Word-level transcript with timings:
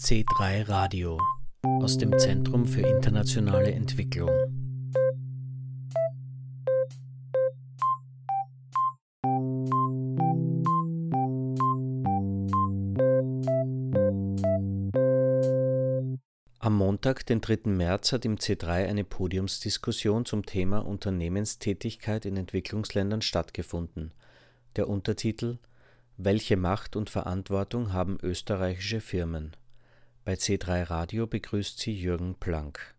C3 0.00 0.68
Radio 0.68 1.20
aus 1.64 1.98
dem 1.98 2.16
Zentrum 2.20 2.66
für 2.66 2.82
internationale 2.82 3.72
Entwicklung. 3.72 4.30
Am 16.60 16.76
Montag, 16.76 17.26
den 17.26 17.40
3. 17.40 17.62
März, 17.64 18.12
hat 18.12 18.24
im 18.24 18.36
C3 18.36 18.86
eine 18.86 19.02
Podiumsdiskussion 19.02 20.24
zum 20.24 20.46
Thema 20.46 20.78
Unternehmenstätigkeit 20.78 22.24
in 22.24 22.36
Entwicklungsländern 22.36 23.20
stattgefunden. 23.20 24.12
Der 24.76 24.88
Untertitel 24.88 25.58
Welche 26.16 26.56
Macht 26.56 26.94
und 26.94 27.10
Verantwortung 27.10 27.92
haben 27.92 28.16
österreichische 28.22 29.00
Firmen? 29.00 29.56
Bei 30.28 30.34
C3 30.34 30.90
Radio 30.90 31.26
begrüßt 31.26 31.78
sie 31.78 31.94
Jürgen 31.94 32.34
Planck. 32.34 32.94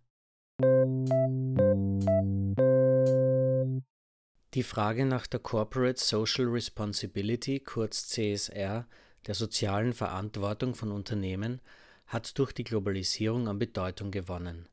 Die 4.56 4.64
Frage 4.64 5.06
nach 5.06 5.28
der 5.28 5.40
Corporate 5.40 6.04
Social 6.04 6.46
Responsibility, 6.46 7.60
kurz 7.60 8.08
CSR, 8.08 8.88
der 9.28 9.36
sozialen 9.36 9.94
Verantwortung 9.94 10.74
von 10.74 10.92
Unternehmen, 10.92 11.62
hat 12.08 12.36
durch 12.40 12.52
die 12.52 12.64
Globalisierung 12.64 13.48
an 13.48 13.60
Bedeutung 13.60 14.10
gewonnen. 14.10 14.68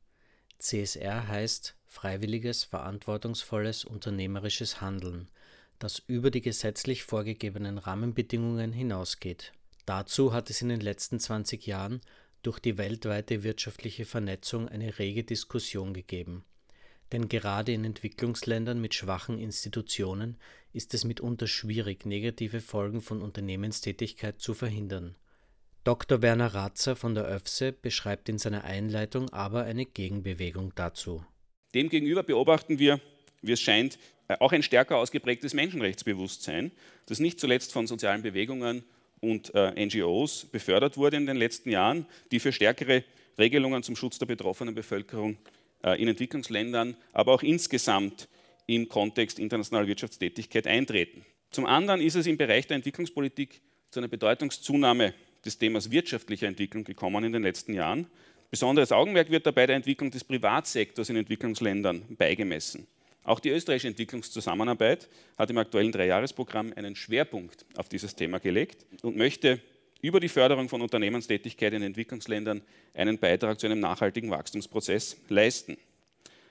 CSR 0.57 1.27
heißt 1.27 1.75
freiwilliges, 1.85 2.63
verantwortungsvolles 2.63 3.85
unternehmerisches 3.85 4.81
Handeln, 4.81 5.29
das 5.77 5.99
über 5.99 6.31
die 6.31 6.41
gesetzlich 6.41 7.03
vorgegebenen 7.03 7.77
Rahmenbedingungen 7.77 8.73
hinausgeht. 8.73 9.53
Dazu 9.85 10.33
hat 10.33 10.49
es 10.49 10.63
in 10.63 10.69
den 10.69 10.81
letzten 10.81 11.19
20 11.19 11.67
Jahren 11.67 12.01
durch 12.47 12.59
die 12.59 12.77
weltweite 12.77 13.43
wirtschaftliche 13.43 14.05
Vernetzung 14.05 14.69
eine 14.69 14.99
rege 14.99 15.25
Diskussion 15.25 15.93
gegeben. 15.93 16.45
Denn 17.11 17.27
gerade 17.27 17.73
in 17.73 17.83
Entwicklungsländern 17.83 18.79
mit 18.79 18.93
schwachen 18.93 19.37
Institutionen 19.37 20.37
ist 20.71 20.93
es 20.93 21.03
mitunter 21.03 21.47
schwierig, 21.47 22.05
negative 22.05 22.61
Folgen 22.61 23.01
von 23.01 23.21
Unternehmenstätigkeit 23.21 24.39
zu 24.39 24.53
verhindern. 24.53 25.17
Dr. 25.83 26.21
Werner 26.21 26.53
Ratzer 26.53 26.95
von 26.95 27.15
der 27.15 27.29
ÖFSE 27.29 27.73
beschreibt 27.73 28.29
in 28.29 28.37
seiner 28.37 28.63
Einleitung 28.63 29.29
aber 29.33 29.63
eine 29.63 29.85
Gegenbewegung 29.85 30.73
dazu. 30.73 31.25
Demgegenüber 31.75 32.23
beobachten 32.23 32.79
wir, 32.79 33.01
wie 33.41 33.51
es 33.51 33.59
scheint, 33.59 33.99
auch 34.39 34.53
ein 34.53 34.63
stärker 34.63 34.95
ausgeprägtes 34.95 35.53
Menschenrechtsbewusstsein, 35.53 36.71
das 37.07 37.19
nicht 37.19 37.41
zuletzt 37.41 37.73
von 37.73 37.87
sozialen 37.87 38.21
Bewegungen 38.21 38.85
und 39.19 39.53
äh, 39.55 39.85
NGOs 39.85 40.45
befördert 40.45 40.97
wurde 40.97 41.17
in 41.17 41.25
den 41.25 41.37
letzten 41.37 41.69
Jahren, 41.69 42.05
die 42.31 42.39
für 42.39 42.51
stärkere 42.51 43.03
Regelungen 43.37 43.83
zum 43.83 43.95
Schutz 43.95 44.19
der 44.19 44.25
betroffenen 44.25 44.75
Bevölkerung 44.75 45.37
äh, 45.83 46.01
in 46.01 46.07
Entwicklungsländern, 46.07 46.95
aber 47.13 47.33
auch 47.33 47.43
insgesamt 47.43 48.27
im 48.65 48.89
Kontext 48.89 49.39
internationaler 49.39 49.87
Wirtschaftstätigkeit 49.87 50.67
eintreten. 50.67 51.25
Zum 51.51 51.65
anderen 51.65 52.01
ist 52.01 52.15
es 52.15 52.27
im 52.27 52.37
Bereich 52.37 52.67
der 52.67 52.75
Entwicklungspolitik 52.75 53.61
zu 53.89 53.99
einer 53.99 54.09
Bedeutungszunahme 54.09 55.13
des 55.45 55.57
Themas 55.57 55.91
wirtschaftlicher 55.91 56.47
Entwicklung 56.47 56.83
gekommen 56.83 57.23
in 57.23 57.31
den 57.31 57.43
letzten 57.43 57.73
Jahren. 57.73 58.07
Besonderes 58.51 58.91
Augenmerk 58.91 59.29
wird 59.29 59.45
dabei 59.45 59.67
der 59.67 59.75
Entwicklung 59.75 60.11
des 60.11 60.23
Privatsektors 60.23 61.09
in 61.09 61.15
Entwicklungsländern 61.15 62.03
beigemessen. 62.17 62.87
Auch 63.27 63.41
die 63.41 63.49
österreichische 63.49 63.89
Entwicklungszusammenarbeit 63.89 65.09
hat 65.37 65.49
im 65.49 65.57
aktuellen 65.57 65.91
Dreijahresprogramm 65.91 66.71
einen 66.77 66.95
Schwerpunkt 66.95 67.65
auf 67.75 67.89
dieses 67.89 68.15
Thema 68.15 68.39
gelegt 68.39 68.85
und 69.01 69.17
möchte 69.17 69.59
über 70.01 70.21
die 70.21 70.29
Förderung 70.29 70.69
von 70.69 70.81
Unternehmenstätigkeit 70.81 71.73
in 71.73 71.81
Entwicklungsländern 71.81 72.61
einen 72.93 73.17
Beitrag 73.17 73.59
zu 73.59 73.65
einem 73.65 73.81
nachhaltigen 73.81 74.31
Wachstumsprozess 74.31 75.17
leisten. 75.27 75.75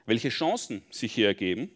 Welche 0.04 0.28
Chancen 0.28 0.82
sich 0.90 1.14
hier 1.14 1.28
ergeben, 1.28 1.70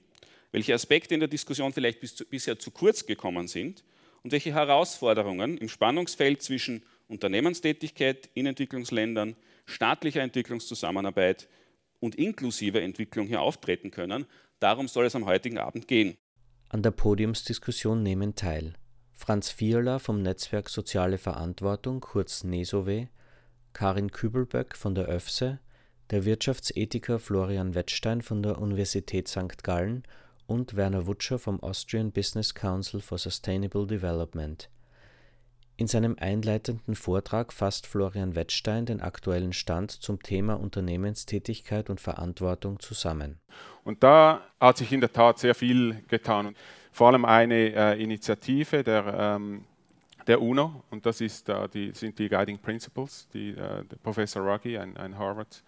welche 0.53 0.75
Aspekte 0.75 1.15
in 1.15 1.21
der 1.21 1.31
Diskussion 1.31 1.73
vielleicht 1.73 2.01
bis 2.01 2.17
zu, 2.17 2.27
bisher 2.27 2.59
zu 2.59 2.71
kurz 2.71 3.07
gekommen 3.07 3.49
sind 3.49 3.83
und 4.23 4.33
welche 4.33 4.53
Herausforderungen 4.53 5.57
im 5.57 5.71
Spannungsfeld 5.71 6.43
zwischen 6.43 6.83
Unternehmenstätigkeit 7.09 8.29
in 8.35 8.45
Entwicklungsländern, 8.45 9.35
staatlicher 9.65 10.21
Entwicklungszusammenarbeit 10.21 11.49
und 12.01 12.17
inklusiver 12.17 12.83
Entwicklung 12.83 13.29
hier 13.29 13.41
auftreten 13.41 13.91
können. 13.91 14.27
Darum 14.61 14.89
soll 14.89 15.07
es 15.07 15.17
am 15.17 15.25
heutigen 15.27 15.59
Abend 15.59 15.89
gehen. 15.89 16.17
An 16.69 16.83
der 16.83 16.91
Podiumsdiskussion 16.91 18.03
nehmen 18.03 18.35
teil 18.35 18.75
Franz 19.13 19.51
Vierler 19.51 19.99
vom 19.99 20.23
Netzwerk 20.23 20.69
Soziale 20.69 21.19
Verantwortung, 21.19 22.01
kurz 22.01 22.45
NESOW, 22.45 23.09
Karin 23.73 24.11
Kübelböck 24.13 24.77
von 24.77 24.95
der 24.95 25.09
ÖFSE, 25.09 25.59
der 26.11 26.25
Wirtschaftsethiker 26.25 27.19
Florian 27.19 27.75
Wettstein 27.75 28.21
von 28.23 28.43
der 28.43 28.59
Universität 28.59 29.29
St. 29.29 29.63
Gallen 29.63 30.05
und 30.47 30.77
Werner 30.77 31.07
Wutscher 31.07 31.39
vom 31.39 31.63
Austrian 31.63 32.13
Business 32.13 32.55
Council 32.55 33.01
for 33.01 33.19
Sustainable 33.19 33.87
Development. 33.87 34.69
In 35.81 35.87
seinem 35.87 36.15
einleitenden 36.21 36.95
Vortrag 36.95 37.55
fasst 37.55 37.87
Florian 37.87 38.37
Wettstein 38.37 38.85
den 38.85 39.01
aktuellen 39.01 39.55
Stand 39.55 39.91
zum 39.91 40.23
Thema 40.23 40.61
Unternehmenstätigkeit 40.61 41.89
und 41.89 42.03
Verantwortung 42.03 42.81
zusammen. 42.81 43.41
Und 43.83 44.03
da 44.03 44.43
hat 44.61 44.77
sich 44.77 44.93
in 44.93 45.01
der 45.01 45.11
Tat 45.11 45.39
sehr 45.39 45.55
viel 45.55 46.05
getan. 46.07 46.55
Vor 46.93 47.09
allem 47.09 47.25
eine 47.25 47.75
äh, 47.75 48.03
Initiative 48.03 48.85
der, 48.85 49.07
ähm, 49.19 49.65
der 50.27 50.43
UNO, 50.43 50.85
und 50.91 51.07
das 51.07 51.23
ist, 51.23 51.49
äh, 51.49 51.67
die, 51.71 51.93
sind 51.93 52.19
die 52.19 52.29
Guiding 52.29 52.59
Principles, 52.59 53.27
die 53.33 53.53
äh, 53.53 53.83
Professor 54.03 54.43
Ruggie, 54.43 54.77
ein, 54.77 54.99
ein 54.99 55.17
Harvard 55.17 55.65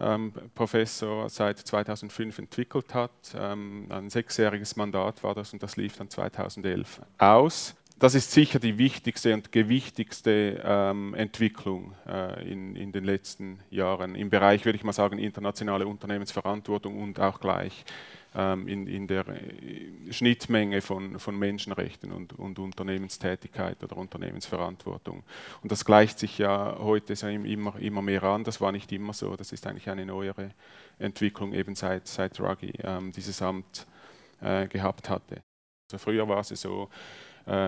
ähm, 0.00 0.32
Professor 0.56 1.28
seit 1.28 1.58
2005 1.58 2.40
entwickelt 2.40 2.92
hat. 2.94 3.12
Ähm, 3.36 3.86
ein 3.90 4.10
sechsjähriges 4.10 4.74
Mandat 4.74 5.22
war 5.22 5.36
das 5.36 5.52
und 5.52 5.62
das 5.62 5.76
lief 5.76 5.96
dann 5.96 6.10
2011 6.10 7.00
aus 7.18 7.76
das 7.98 8.14
ist 8.14 8.30
sicher 8.30 8.58
die 8.58 8.76
wichtigste 8.76 9.32
und 9.32 9.52
gewichtigste 9.52 10.62
ähm, 10.62 11.14
Entwicklung 11.14 11.94
äh, 12.06 12.46
in, 12.50 12.76
in, 12.76 12.92
den 12.92 13.04
letzten 13.04 13.60
Jahren 13.70 14.14
im 14.14 14.28
Bereich, 14.28 14.66
würde 14.66 14.76
ich 14.76 14.84
mal 14.84 14.92
sagen, 14.92 15.18
internationale 15.18 15.86
Unternehmensverantwortung 15.86 17.00
und 17.02 17.18
auch 17.18 17.40
gleich 17.40 17.86
ähm, 18.34 18.68
in, 18.68 18.86
in, 18.86 19.06
der 19.06 19.26
äh, 19.28 20.12
Schnittmenge 20.12 20.82
von, 20.82 21.18
von 21.18 21.38
Menschenrechten 21.38 22.12
und, 22.12 22.34
und, 22.38 22.58
Unternehmenstätigkeit 22.58 23.82
oder 23.82 23.96
Unternehmensverantwortung. 23.96 25.22
Und 25.62 25.72
das 25.72 25.86
gleicht 25.86 26.18
sich 26.18 26.36
ja 26.36 26.76
heute 26.78 27.14
immer, 27.26 27.76
immer 27.78 28.02
mehr 28.02 28.24
an. 28.24 28.44
Das 28.44 28.60
war 28.60 28.72
nicht 28.72 28.92
immer 28.92 29.14
so. 29.14 29.36
Das 29.36 29.52
ist 29.52 29.66
eigentlich 29.66 29.88
eine 29.88 30.04
neuere 30.04 30.50
Entwicklung, 30.98 31.54
eben 31.54 31.74
seit, 31.74 32.06
seit 32.06 32.38
Ruggie 32.40 32.74
ähm, 32.82 33.10
dieses 33.12 33.40
Amt 33.40 33.86
äh, 34.42 34.66
gehabt 34.68 35.08
hatte. 35.08 35.42
Also 35.90 35.98
früher 35.98 36.28
war 36.28 36.40
es 36.40 36.48
so, 36.48 36.90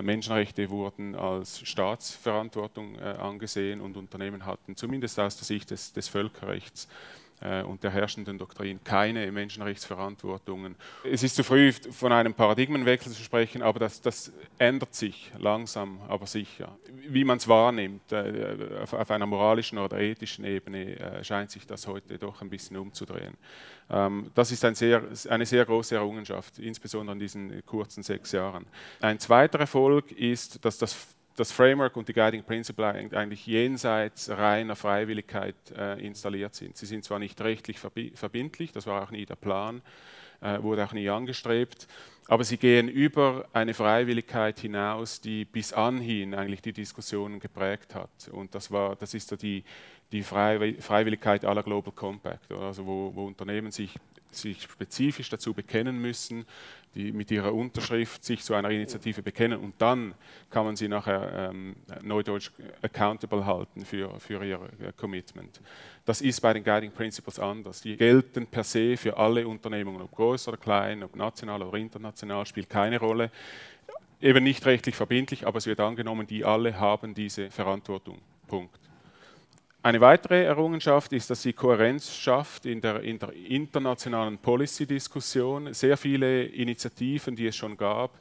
Menschenrechte 0.02 0.70
wurden 0.70 1.14
als 1.14 1.60
Staatsverantwortung 1.60 2.96
äh, 2.96 3.02
angesehen 3.02 3.80
und 3.80 3.96
Unternehmen 3.96 4.44
hatten 4.44 4.74
zumindest 4.76 5.20
aus 5.20 5.36
der 5.36 5.44
Sicht 5.44 5.70
des, 5.70 5.92
des 5.92 6.08
Völkerrechts. 6.08 6.86
äh, 6.86 7.27
und 7.66 7.82
der 7.82 7.90
herrschenden 7.90 8.38
Doktrin 8.38 8.80
keine 8.82 9.30
Menschenrechtsverantwortungen. 9.30 10.74
Es 11.04 11.22
ist 11.22 11.36
zu 11.36 11.44
früh, 11.44 11.72
von 11.72 12.12
einem 12.12 12.34
Paradigmenwechsel 12.34 13.12
zu 13.12 13.22
sprechen, 13.22 13.62
aber 13.62 13.78
das, 13.78 14.00
das 14.00 14.32
ändert 14.58 14.94
sich 14.94 15.30
langsam, 15.38 16.00
aber 16.08 16.26
sicher. 16.26 16.76
Wie 17.08 17.24
man 17.24 17.38
es 17.38 17.48
wahrnimmt, 17.48 18.12
äh, 18.12 18.56
auf 18.90 19.10
einer 19.10 19.26
moralischen 19.26 19.78
oder 19.78 19.98
ethischen 19.98 20.44
Ebene, 20.44 20.98
äh, 20.98 21.24
scheint 21.24 21.50
sich 21.50 21.66
das 21.66 21.86
heute 21.86 22.18
doch 22.18 22.42
ein 22.42 22.50
bisschen 22.50 22.76
umzudrehen. 22.76 23.36
Ähm, 23.90 24.30
das 24.34 24.52
ist 24.52 24.64
ein 24.64 24.74
sehr, 24.74 25.02
eine 25.28 25.46
sehr 25.46 25.64
große 25.64 25.94
Errungenschaft, 25.94 26.58
insbesondere 26.58 27.14
in 27.14 27.20
diesen 27.20 27.66
kurzen 27.66 28.02
sechs 28.02 28.32
Jahren. 28.32 28.66
Ein 29.00 29.18
zweiter 29.18 29.60
Erfolg 29.60 30.12
ist, 30.12 30.64
dass 30.64 30.78
das 30.78 31.17
das 31.38 31.52
Framework 31.52 31.96
und 31.96 32.08
die 32.08 32.12
Guiding 32.12 32.42
Principle 32.42 32.86
eigentlich 32.86 33.46
jenseits 33.46 34.28
reiner 34.28 34.74
Freiwilligkeit 34.74 35.54
äh, 35.76 36.04
installiert 36.04 36.54
sind. 36.54 36.76
Sie 36.76 36.86
sind 36.86 37.04
zwar 37.04 37.18
nicht 37.18 37.40
rechtlich 37.40 37.78
verbindlich, 37.78 38.72
das 38.72 38.86
war 38.86 39.02
auch 39.02 39.10
nie 39.10 39.24
der 39.24 39.36
Plan, 39.36 39.80
äh, 40.40 40.60
wurde 40.62 40.84
auch 40.84 40.92
nie 40.92 41.08
angestrebt, 41.08 41.86
aber 42.26 42.44
sie 42.44 42.56
gehen 42.56 42.88
über 42.88 43.46
eine 43.52 43.72
Freiwilligkeit 43.72 44.58
hinaus, 44.58 45.20
die 45.20 45.44
bis 45.44 45.72
anhin 45.72 46.34
eigentlich 46.34 46.60
die 46.60 46.72
Diskussionen 46.72 47.38
geprägt 47.38 47.94
hat. 47.94 48.28
Und 48.32 48.54
das, 48.54 48.70
war, 48.70 48.96
das 48.96 49.14
ist 49.14 49.28
so 49.28 49.36
die, 49.36 49.64
die 50.10 50.22
Freiwilligkeit 50.22 51.44
aller 51.44 51.62
Global 51.62 51.92
Compact, 51.92 52.50
also 52.52 52.84
wo, 52.84 53.12
wo 53.14 53.26
Unternehmen 53.26 53.70
sich 53.70 53.94
sich 54.30 54.62
spezifisch 54.62 55.28
dazu 55.28 55.54
bekennen 55.54 55.98
müssen, 55.98 56.44
die 56.94 57.12
mit 57.12 57.30
ihrer 57.30 57.54
Unterschrift 57.54 58.24
sich 58.24 58.42
zu 58.42 58.54
einer 58.54 58.70
Initiative 58.70 59.22
bekennen 59.22 59.58
und 59.58 59.74
dann 59.78 60.14
kann 60.50 60.64
man 60.64 60.76
sie 60.76 60.88
nachher 60.88 61.50
ähm, 61.50 61.76
neudeutsch 62.02 62.50
accountable 62.82 63.44
halten 63.44 63.84
für, 63.84 64.18
für 64.18 64.44
ihr 64.44 64.60
Commitment. 64.96 65.60
Das 66.04 66.20
ist 66.20 66.40
bei 66.40 66.52
den 66.54 66.64
Guiding 66.64 66.90
Principles 66.90 67.38
anders. 67.38 67.82
Die 67.82 67.96
gelten 67.96 68.46
per 68.46 68.64
se 68.64 68.96
für 68.96 69.16
alle 69.16 69.46
Unternehmungen, 69.46 70.00
ob 70.00 70.12
groß 70.12 70.48
oder 70.48 70.56
klein, 70.56 71.02
ob 71.02 71.14
national 71.14 71.62
oder 71.62 71.76
international, 71.78 72.46
spielt 72.46 72.70
keine 72.70 72.98
Rolle. 72.98 73.30
Eben 74.20 74.42
nicht 74.42 74.64
rechtlich 74.66 74.96
verbindlich, 74.96 75.46
aber 75.46 75.58
es 75.58 75.66
wird 75.66 75.80
angenommen, 75.80 76.26
die 76.26 76.44
alle 76.44 76.80
haben 76.80 77.14
diese 77.14 77.50
Verantwortung. 77.50 78.18
Punkt. 78.46 78.87
Eine 79.80 80.00
weitere 80.00 80.42
Errungenschaft 80.42 81.12
ist, 81.12 81.30
dass 81.30 81.42
sie 81.42 81.52
Kohärenz 81.52 82.12
schafft 82.12 82.66
in 82.66 82.80
der, 82.80 83.00
in 83.02 83.20
der 83.20 83.32
internationalen 83.32 84.36
Policy-Diskussion. 84.36 85.72
Sehr 85.72 85.96
viele 85.96 86.46
Initiativen, 86.46 87.36
die 87.36 87.46
es 87.46 87.54
schon 87.54 87.76
gab, 87.76 88.18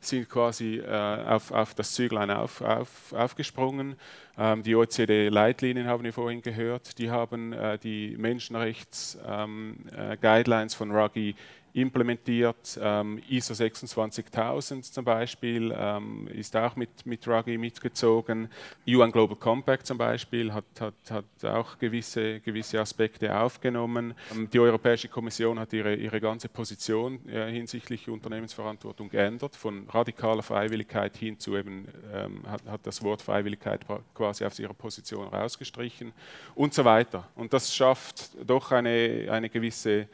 sind 0.00 0.30
quasi 0.30 0.78
äh, 0.78 0.88
auf, 0.88 1.50
auf, 1.50 1.74
das 1.74 1.92
Züglein 1.92 2.30
auf, 2.30 2.62
auf, 2.62 3.12
aufgesprungen. 3.12 3.96
Ähm, 4.38 4.62
die 4.62 4.74
OECD-Leitlinien 4.74 5.86
haben 5.86 6.04
wir 6.04 6.14
vorhin 6.14 6.40
gehört, 6.40 6.98
die 6.98 7.10
haben 7.10 7.52
äh, 7.52 7.78
die 7.78 8.16
Menschenrechts-Guidelines 8.16 10.72
ähm, 10.72 10.72
äh, 10.74 10.76
von 10.76 10.90
Ruggie 10.90 11.34
implementiert. 11.74 12.78
Ähm, 12.80 13.20
ISO 13.28 13.52
26000 13.52 14.84
zum 14.84 15.04
Beispiel 15.04 15.74
ähm, 15.76 16.28
ist 16.28 16.56
auch 16.56 16.76
mit, 16.76 17.04
mit 17.04 17.26
Ruggie 17.26 17.58
mitgezogen. 17.58 18.48
UN 18.86 19.10
Global 19.10 19.36
Compact 19.36 19.84
zum 19.84 19.98
Beispiel 19.98 20.54
hat, 20.54 20.64
hat, 20.78 20.94
hat 21.10 21.44
auch 21.44 21.76
gewisse, 21.78 22.38
gewisse 22.40 22.80
Aspekte 22.80 23.36
aufgenommen. 23.36 24.14
Ähm, 24.32 24.48
die 24.50 24.60
Europäische 24.60 25.08
Kommission 25.08 25.58
hat 25.58 25.72
ihre, 25.72 25.96
ihre 25.96 26.20
ganze 26.20 26.48
Position 26.48 27.18
äh, 27.28 27.50
hinsichtlich 27.50 28.08
Unternehmensverantwortung 28.08 29.10
geändert, 29.10 29.56
von 29.56 29.88
radikaler 29.88 30.44
Freiwilligkeit 30.44 31.16
hin 31.16 31.40
zu 31.40 31.56
eben, 31.56 31.88
ähm, 32.12 32.42
hat, 32.48 32.64
hat 32.66 32.86
das 32.86 33.02
Wort 33.02 33.20
Freiwilligkeit 33.20 33.80
quasi 34.14 34.44
aus 34.44 34.60
ihrer 34.60 34.74
Position 34.74 35.26
rausgestrichen 35.26 36.12
und 36.54 36.72
so 36.72 36.84
weiter. 36.84 37.26
Und 37.34 37.52
das 37.52 37.74
schafft 37.74 38.30
doch 38.46 38.70
eine, 38.70 39.26
eine 39.28 39.50
gewisse 39.50 40.06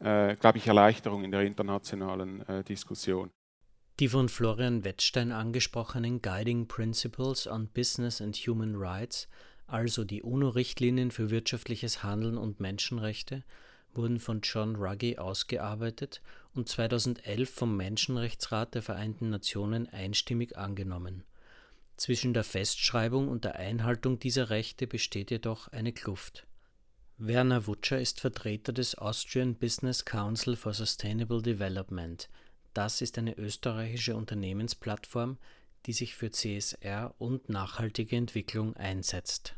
äh, 0.00 0.36
glaube 0.36 0.58
ich, 0.58 0.66
Erleichterung 0.66 1.24
in 1.24 1.30
der 1.30 1.42
internationalen 1.42 2.46
äh, 2.48 2.64
Diskussion. 2.64 3.30
Die 4.00 4.08
von 4.08 4.28
Florian 4.28 4.84
Wettstein 4.84 5.30
angesprochenen 5.30 6.22
Guiding 6.22 6.66
Principles 6.66 7.46
on 7.46 7.68
Business 7.68 8.20
and 8.20 8.34
Human 8.36 8.74
Rights, 8.76 9.28
also 9.66 10.04
die 10.04 10.22
UNO-Richtlinien 10.22 11.10
für 11.10 11.30
wirtschaftliches 11.30 12.02
Handeln 12.02 12.38
und 12.38 12.60
Menschenrechte, 12.60 13.44
wurden 13.94 14.18
von 14.18 14.40
John 14.40 14.76
Ruggie 14.76 15.18
ausgearbeitet 15.18 16.22
und 16.54 16.68
2011 16.68 17.50
vom 17.50 17.76
Menschenrechtsrat 17.76 18.74
der 18.74 18.82
Vereinten 18.82 19.30
Nationen 19.30 19.88
einstimmig 19.88 20.56
angenommen. 20.56 21.24
Zwischen 21.96 22.32
der 22.32 22.44
Festschreibung 22.44 23.28
und 23.28 23.44
der 23.44 23.56
Einhaltung 23.56 24.18
dieser 24.18 24.48
Rechte 24.48 24.86
besteht 24.86 25.30
jedoch 25.30 25.68
eine 25.68 25.92
Kluft. 25.92 26.46
Werner 27.22 27.66
Wutscher 27.66 28.00
ist 28.00 28.18
Vertreter 28.18 28.72
des 28.72 28.96
Austrian 28.96 29.54
Business 29.54 30.06
Council 30.06 30.56
for 30.56 30.72
Sustainable 30.72 31.42
Development. 31.42 32.30
Das 32.72 33.02
ist 33.02 33.18
eine 33.18 33.36
österreichische 33.36 34.16
Unternehmensplattform, 34.16 35.36
die 35.84 35.92
sich 35.92 36.14
für 36.14 36.30
CSR 36.30 37.14
und 37.18 37.50
nachhaltige 37.50 38.16
Entwicklung 38.16 38.74
einsetzt. 38.74 39.54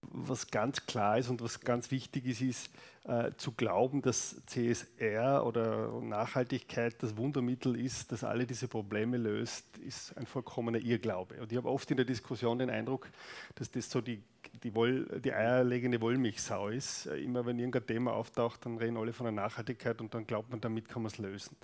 Was 0.00 0.50
ganz 0.50 0.86
klar 0.86 1.18
ist 1.18 1.28
und 1.28 1.42
was 1.42 1.60
ganz 1.60 1.90
wichtig 1.90 2.24
ist, 2.24 2.40
ist 2.40 2.70
äh, 3.04 3.32
zu 3.36 3.52
glauben, 3.52 4.00
dass 4.00 4.40
CSR 4.46 5.44
oder 5.44 6.00
Nachhaltigkeit 6.00 7.02
das 7.02 7.18
Wundermittel 7.18 7.78
ist, 7.78 8.10
das 8.10 8.24
alle 8.24 8.46
diese 8.46 8.68
Probleme 8.68 9.18
löst, 9.18 9.76
ist 9.78 10.16
ein 10.16 10.26
vollkommener 10.26 10.78
Irrglaube. 10.78 11.42
Und 11.42 11.52
ich 11.52 11.58
habe 11.58 11.68
oft 11.68 11.90
in 11.90 11.98
der 11.98 12.06
Diskussion 12.06 12.58
den 12.58 12.70
Eindruck, 12.70 13.10
dass 13.54 13.70
das 13.70 13.90
so 13.90 14.00
die 14.00 14.22
die, 14.62 14.74
Woll, 14.74 15.20
die 15.20 15.32
eierlegende 15.32 16.00
Wollmilchsau 16.00 16.68
ist. 16.68 17.06
Immer 17.06 17.44
wenn 17.46 17.58
irgendein 17.58 17.86
Thema 17.86 18.12
auftaucht, 18.12 18.64
dann 18.64 18.78
reden 18.78 18.96
alle 18.96 19.12
von 19.12 19.24
der 19.24 19.32
Nachhaltigkeit 19.32 20.00
und 20.00 20.14
dann 20.14 20.26
glaubt 20.26 20.50
man, 20.50 20.60
damit 20.60 20.88
kann 20.88 21.02
man 21.02 21.10
es 21.10 21.18
lösen. 21.18 21.56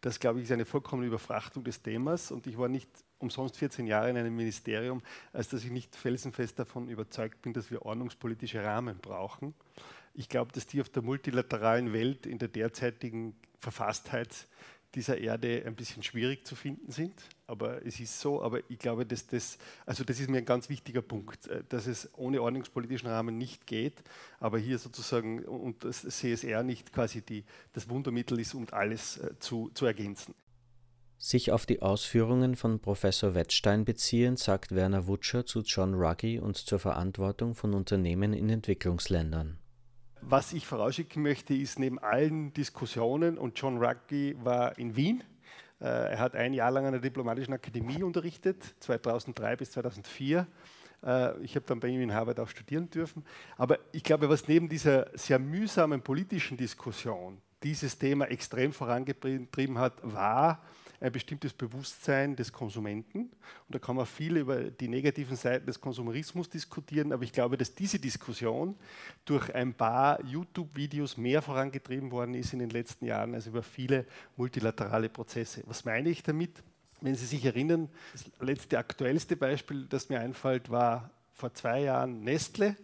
Das, 0.00 0.18
glaube 0.18 0.38
ich, 0.38 0.44
ist 0.44 0.52
eine 0.52 0.64
vollkommene 0.64 1.08
Überfrachtung 1.08 1.64
des 1.64 1.82
Themas 1.82 2.30
und 2.30 2.46
ich 2.46 2.58
war 2.58 2.68
nicht 2.68 2.88
umsonst 3.18 3.56
14 3.56 3.86
Jahre 3.86 4.10
in 4.10 4.16
einem 4.16 4.34
Ministerium, 4.36 5.02
als 5.32 5.48
dass 5.48 5.64
ich 5.64 5.70
nicht 5.70 5.96
felsenfest 5.96 6.58
davon 6.58 6.88
überzeugt 6.88 7.42
bin, 7.42 7.52
dass 7.52 7.70
wir 7.70 7.82
ordnungspolitische 7.82 8.62
Rahmen 8.62 8.98
brauchen. 8.98 9.54
Ich 10.14 10.28
glaube, 10.28 10.52
dass 10.52 10.66
die 10.66 10.80
auf 10.80 10.88
der 10.88 11.02
multilateralen 11.02 11.92
Welt 11.92 12.26
in 12.26 12.38
der 12.38 12.48
derzeitigen 12.48 13.36
Verfasstheit 13.60 14.48
dieser 14.94 15.18
Erde 15.18 15.62
ein 15.66 15.74
bisschen 15.74 16.02
schwierig 16.02 16.46
zu 16.46 16.56
finden 16.56 16.90
sind. 16.90 17.14
Aber 17.48 17.86
es 17.86 18.00
ist 18.00 18.18
so, 18.18 18.42
aber 18.42 18.58
ich 18.68 18.78
glaube, 18.78 19.06
dass 19.06 19.26
das, 19.26 19.58
also 19.84 20.02
das 20.02 20.18
ist 20.18 20.28
mir 20.28 20.38
ein 20.38 20.44
ganz 20.44 20.68
wichtiger 20.68 21.02
Punkt, 21.02 21.46
äh, 21.46 21.62
dass 21.68 21.86
es 21.86 22.10
ohne 22.16 22.42
ordnungspolitischen 22.42 23.08
Rahmen 23.08 23.38
nicht 23.38 23.66
geht, 23.66 24.02
aber 24.40 24.58
hier 24.58 24.78
sozusagen 24.78 25.44
und 25.44 25.84
das 25.84 26.02
CSR 26.02 26.64
nicht 26.64 26.92
quasi 26.92 27.22
die, 27.22 27.44
das 27.72 27.88
Wundermittel 27.88 28.40
ist, 28.40 28.54
um 28.54 28.66
alles 28.72 29.18
äh, 29.18 29.38
zu, 29.38 29.70
zu 29.74 29.86
ergänzen. 29.86 30.34
Sich 31.18 31.50
auf 31.50 31.64
die 31.64 31.80
Ausführungen 31.80 32.56
von 32.56 32.80
Professor 32.80 33.34
Wettstein 33.34 33.84
beziehend, 33.84 34.38
sagt 34.38 34.74
Werner 34.74 35.06
Wutscher 35.06 35.46
zu 35.46 35.60
John 35.60 35.94
Ruggie 35.94 36.38
und 36.40 36.56
zur 36.56 36.78
Verantwortung 36.78 37.54
von 37.54 37.74
Unternehmen 37.74 38.34
in 38.34 38.50
Entwicklungsländern. 38.50 39.58
Was 40.20 40.52
ich 40.52 40.66
vorausschicken 40.66 41.22
möchte, 41.22 41.54
ist 41.54 41.78
neben 41.78 41.98
allen 41.98 42.52
Diskussionen, 42.52 43.38
und 43.38 43.58
John 43.58 43.78
Ruggie 43.78 44.36
war 44.42 44.76
in 44.78 44.96
Wien, 44.96 45.22
er 45.84 46.18
hat 46.18 46.34
ein 46.34 46.54
Jahr 46.54 46.70
lang 46.70 46.86
an 46.86 46.92
der 46.92 47.00
Diplomatischen 47.00 47.52
Akademie 47.54 48.02
unterrichtet, 48.02 48.74
2003 48.80 49.56
bis 49.56 49.72
2004. 49.72 50.46
Äh, 51.04 51.38
ich 51.42 51.54
habe 51.54 51.66
dann 51.66 51.80
bei 51.80 51.88
ihm 51.88 52.00
in 52.00 52.12
Harvard 52.12 52.40
auch 52.40 52.48
studieren 52.48 52.90
dürfen. 52.90 53.24
Aber 53.56 53.78
ich 53.92 54.02
glaube, 54.02 54.28
was 54.28 54.48
neben 54.48 54.68
dieser 54.68 55.10
sehr 55.14 55.38
mühsamen 55.38 56.02
politischen 56.02 56.56
Diskussion 56.56 57.40
dieses 57.62 57.98
Thema 57.98 58.26
extrem 58.26 58.72
vorangetrieben 58.72 59.78
hat, 59.78 59.94
war, 60.02 60.62
ein 61.00 61.12
bestimmtes 61.12 61.52
Bewusstsein 61.52 62.36
des 62.36 62.52
Konsumenten. 62.52 63.20
Und 63.20 63.74
da 63.74 63.78
kann 63.78 63.96
man 63.96 64.06
viel 64.06 64.36
über 64.36 64.64
die 64.64 64.88
negativen 64.88 65.36
Seiten 65.36 65.66
des 65.66 65.80
Konsumerismus 65.80 66.48
diskutieren, 66.48 67.12
aber 67.12 67.24
ich 67.24 67.32
glaube, 67.32 67.56
dass 67.56 67.74
diese 67.74 67.98
Diskussion 67.98 68.76
durch 69.24 69.54
ein 69.54 69.74
paar 69.74 70.24
YouTube-Videos 70.24 71.16
mehr 71.16 71.42
vorangetrieben 71.42 72.10
worden 72.10 72.34
ist 72.34 72.52
in 72.52 72.60
den 72.60 72.70
letzten 72.70 73.06
Jahren 73.06 73.34
als 73.34 73.46
über 73.46 73.62
viele 73.62 74.06
multilaterale 74.36 75.08
Prozesse. 75.08 75.62
Was 75.66 75.84
meine 75.84 76.08
ich 76.08 76.22
damit? 76.22 76.62
Wenn 77.00 77.14
Sie 77.14 77.26
sich 77.26 77.44
erinnern, 77.44 77.90
das 78.12 78.24
letzte 78.40 78.78
aktuellste 78.78 79.36
Beispiel, 79.36 79.86
das 79.86 80.08
mir 80.08 80.20
einfällt, 80.20 80.70
war 80.70 81.10
vor 81.34 81.52
zwei 81.52 81.82
Jahren 81.82 82.24
Nestle. 82.24 82.74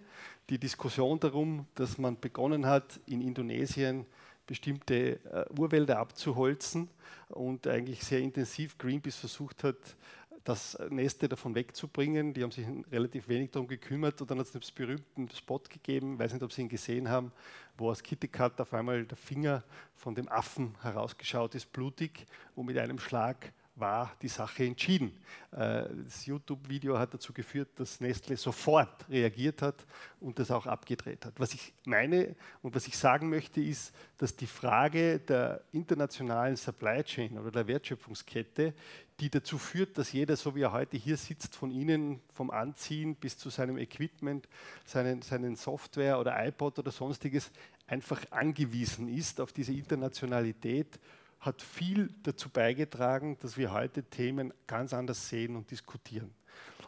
Die 0.50 0.58
Diskussion 0.58 1.18
darum, 1.18 1.66
dass 1.74 1.96
man 1.96 2.20
begonnen 2.20 2.66
hat, 2.66 3.00
in 3.06 3.22
Indonesien 3.22 4.04
bestimmte 4.46 5.20
äh, 5.24 5.44
Urwälder 5.58 5.98
abzuholzen 5.98 6.88
und 7.28 7.66
eigentlich 7.66 8.02
sehr 8.02 8.20
intensiv 8.20 8.76
Greenpeace 8.78 9.16
versucht 9.16 9.64
hat, 9.64 9.96
das 10.44 10.76
Neste 10.90 11.28
davon 11.28 11.54
wegzubringen. 11.54 12.34
Die 12.34 12.42
haben 12.42 12.50
sich 12.50 12.66
relativ 12.90 13.28
wenig 13.28 13.50
darum 13.50 13.68
gekümmert 13.68 14.20
und 14.20 14.30
dann 14.30 14.38
hat 14.38 14.46
es 14.46 14.54
einen 14.54 14.64
berühmten 14.74 15.28
Spot 15.30 15.60
gegeben, 15.60 16.14
ich 16.14 16.18
weiß 16.18 16.32
nicht, 16.32 16.42
ob 16.42 16.52
Sie 16.52 16.62
ihn 16.62 16.68
gesehen 16.68 17.08
haben, 17.08 17.32
wo 17.76 17.90
aus 17.90 18.02
Kitty 18.02 18.28
Cat 18.28 18.60
auf 18.60 18.74
einmal 18.74 19.04
der 19.04 19.16
Finger 19.16 19.62
von 19.94 20.14
dem 20.14 20.28
Affen 20.28 20.74
herausgeschaut 20.82 21.54
ist, 21.54 21.72
blutig 21.72 22.26
und 22.54 22.66
mit 22.66 22.78
einem 22.78 22.98
Schlag 22.98 23.52
war 23.74 24.14
die 24.20 24.28
Sache 24.28 24.64
entschieden. 24.64 25.12
Äh, 25.50 25.84
das 26.04 26.26
YouTube-Video 26.26 26.98
hat 26.98 27.14
dazu 27.14 27.32
geführt, 27.32 27.70
dass 27.76 28.00
Nestle 28.00 28.36
sofort 28.36 29.08
reagiert 29.08 29.62
hat 29.62 29.86
und 30.20 30.38
das 30.38 30.50
auch 30.50 30.66
abgedreht 30.66 31.24
hat. 31.24 31.34
Was 31.38 31.54
ich 31.54 31.72
meine 31.84 32.36
und 32.60 32.74
was 32.74 32.86
ich 32.86 32.96
sagen 32.96 33.30
möchte, 33.30 33.60
ist, 33.60 33.94
dass 34.18 34.36
die 34.36 34.46
Frage 34.46 35.18
der 35.20 35.62
internationalen 35.72 36.56
Supply 36.56 37.02
Chain 37.02 37.38
oder 37.38 37.50
der 37.50 37.66
Wertschöpfungskette, 37.66 38.74
die 39.20 39.30
dazu 39.30 39.56
führt, 39.56 39.96
dass 39.96 40.12
jeder, 40.12 40.36
so 40.36 40.54
wie 40.54 40.62
er 40.62 40.72
heute 40.72 40.96
hier 40.96 41.16
sitzt, 41.16 41.54
von 41.54 41.70
Ihnen 41.70 42.20
vom 42.34 42.50
Anziehen 42.50 43.14
bis 43.14 43.38
zu 43.38 43.50
seinem 43.50 43.78
Equipment, 43.78 44.48
seinen, 44.84 45.22
seinen 45.22 45.56
Software 45.56 46.18
oder 46.18 46.44
iPod 46.44 46.78
oder 46.78 46.90
sonstiges, 46.90 47.50
einfach 47.86 48.20
angewiesen 48.30 49.08
ist 49.08 49.40
auf 49.40 49.52
diese 49.52 49.72
Internationalität 49.72 50.98
hat 51.42 51.60
viel 51.60 52.08
dazu 52.22 52.48
beigetragen, 52.48 53.36
dass 53.40 53.56
wir 53.56 53.72
heute 53.72 54.04
Themen 54.04 54.54
ganz 54.66 54.94
anders 54.94 55.28
sehen 55.28 55.56
und 55.56 55.70
diskutieren. 55.70 56.32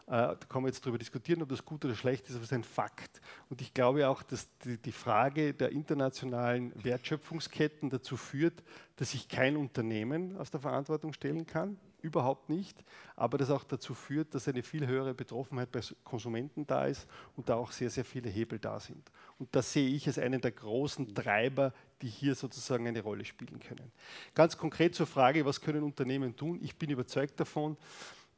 Äh, 0.06 0.10
da 0.10 0.38
kann 0.48 0.62
man 0.62 0.70
jetzt 0.70 0.84
darüber 0.84 0.98
diskutieren, 0.98 1.42
ob 1.42 1.48
das 1.48 1.64
gut 1.64 1.84
oder 1.84 1.94
schlecht 1.94 2.28
ist, 2.28 2.36
aber 2.36 2.44
es 2.44 2.50
ist 2.50 2.52
ein 2.52 2.64
Fakt. 2.64 3.20
Und 3.50 3.60
ich 3.60 3.74
glaube 3.74 4.08
auch, 4.08 4.22
dass 4.22 4.48
die, 4.58 4.78
die 4.78 4.92
Frage 4.92 5.54
der 5.54 5.72
internationalen 5.72 6.72
Wertschöpfungsketten 6.82 7.90
dazu 7.90 8.16
führt, 8.16 8.62
dass 8.96 9.10
sich 9.10 9.28
kein 9.28 9.56
Unternehmen 9.56 10.36
aus 10.36 10.50
der 10.50 10.60
Verantwortung 10.60 11.12
stellen 11.12 11.46
kann 11.46 11.78
überhaupt 12.04 12.50
nicht, 12.50 12.84
aber 13.16 13.38
das 13.38 13.50
auch 13.50 13.64
dazu 13.64 13.94
führt, 13.94 14.34
dass 14.34 14.46
eine 14.46 14.62
viel 14.62 14.86
höhere 14.86 15.14
Betroffenheit 15.14 15.72
bei 15.72 15.80
Konsumenten 16.04 16.66
da 16.66 16.84
ist 16.84 17.08
und 17.34 17.48
da 17.48 17.54
auch 17.54 17.72
sehr, 17.72 17.88
sehr 17.88 18.04
viele 18.04 18.28
Hebel 18.28 18.58
da 18.58 18.78
sind. 18.78 19.10
Und 19.38 19.48
das 19.56 19.72
sehe 19.72 19.88
ich 19.88 20.06
als 20.06 20.18
einen 20.18 20.40
der 20.40 20.52
großen 20.52 21.14
Treiber, 21.14 21.72
die 22.02 22.08
hier 22.08 22.34
sozusagen 22.34 22.86
eine 22.86 23.02
Rolle 23.02 23.24
spielen 23.24 23.60
können. 23.60 23.90
Ganz 24.34 24.56
konkret 24.56 24.94
zur 24.94 25.06
Frage, 25.06 25.44
was 25.44 25.60
können 25.60 25.82
Unternehmen 25.82 26.36
tun? 26.36 26.58
Ich 26.62 26.76
bin 26.76 26.90
überzeugt 26.90 27.38
davon, 27.40 27.76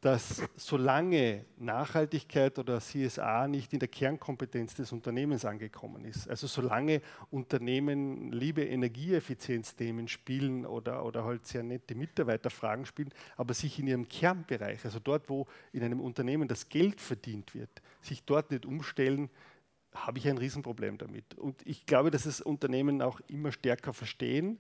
dass 0.01 0.43
solange 0.57 1.45
Nachhaltigkeit 1.57 2.59
oder 2.59 2.81
CSA 2.81 3.49
nicht 3.49 3.73
in 3.73 3.79
der 3.79 3.89
Kernkompetenz 3.89 4.75
des 4.75 4.93
Unternehmens 4.93 5.45
angekommen 5.45 6.05
ist, 6.05 6.29
also 6.29 6.47
solange 6.47 7.01
Unternehmen 7.31 8.31
liebe 8.31 8.63
Energieeffizienzthemen 8.65 10.07
spielen 10.07 10.67
oder, 10.67 11.05
oder 11.05 11.25
halt 11.25 11.47
sehr 11.47 11.63
nette 11.63 11.95
Mitarbeiterfragen 11.95 12.87
spielen, 12.87 13.11
aber 13.37 13.55
sich 13.55 13.79
in 13.79 13.87
ihrem 13.87 14.09
Kernbereich, 14.09 14.85
also 14.85 15.01
dort, 15.01 15.29
wo 15.29 15.47
in 15.73 15.83
einem 15.83 16.01
Unternehmen 16.01 16.47
das 16.47 16.69
Geld 16.69 17.01
verdient 17.01 17.55
wird, 17.55 17.83
sich 18.01 18.23
dort 18.23 18.51
nicht 18.51 18.67
umstellen, 18.67 19.31
habe 20.05 20.19
ich 20.19 20.29
ein 20.29 20.39
Riesenproblem 20.39 20.99
damit. 20.99 21.35
Und 21.37 21.67
ich 21.67 21.87
glaube, 21.87 22.11
dass 22.11 22.27
es 22.27 22.41
Unternehmen 22.41 23.01
auch 23.03 23.21
immer 23.29 23.53
stärker 23.53 23.93
verstehen. 23.93 24.59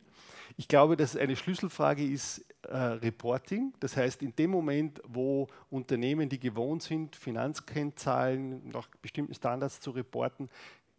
Ich 0.56 0.68
glaube, 0.68 0.96
dass 0.96 1.16
eine 1.16 1.36
Schlüsselfrage 1.36 2.04
ist 2.04 2.44
äh, 2.62 2.76
Reporting. 2.76 3.74
Das 3.80 3.96
heißt, 3.96 4.22
in 4.22 4.34
dem 4.36 4.50
Moment, 4.50 5.00
wo 5.06 5.48
Unternehmen, 5.70 6.28
die 6.28 6.38
gewohnt 6.38 6.82
sind, 6.82 7.16
Finanzkennzahlen 7.16 8.68
nach 8.68 8.88
bestimmten 9.02 9.34
Standards 9.34 9.80
zu 9.80 9.90
reporten, 9.90 10.48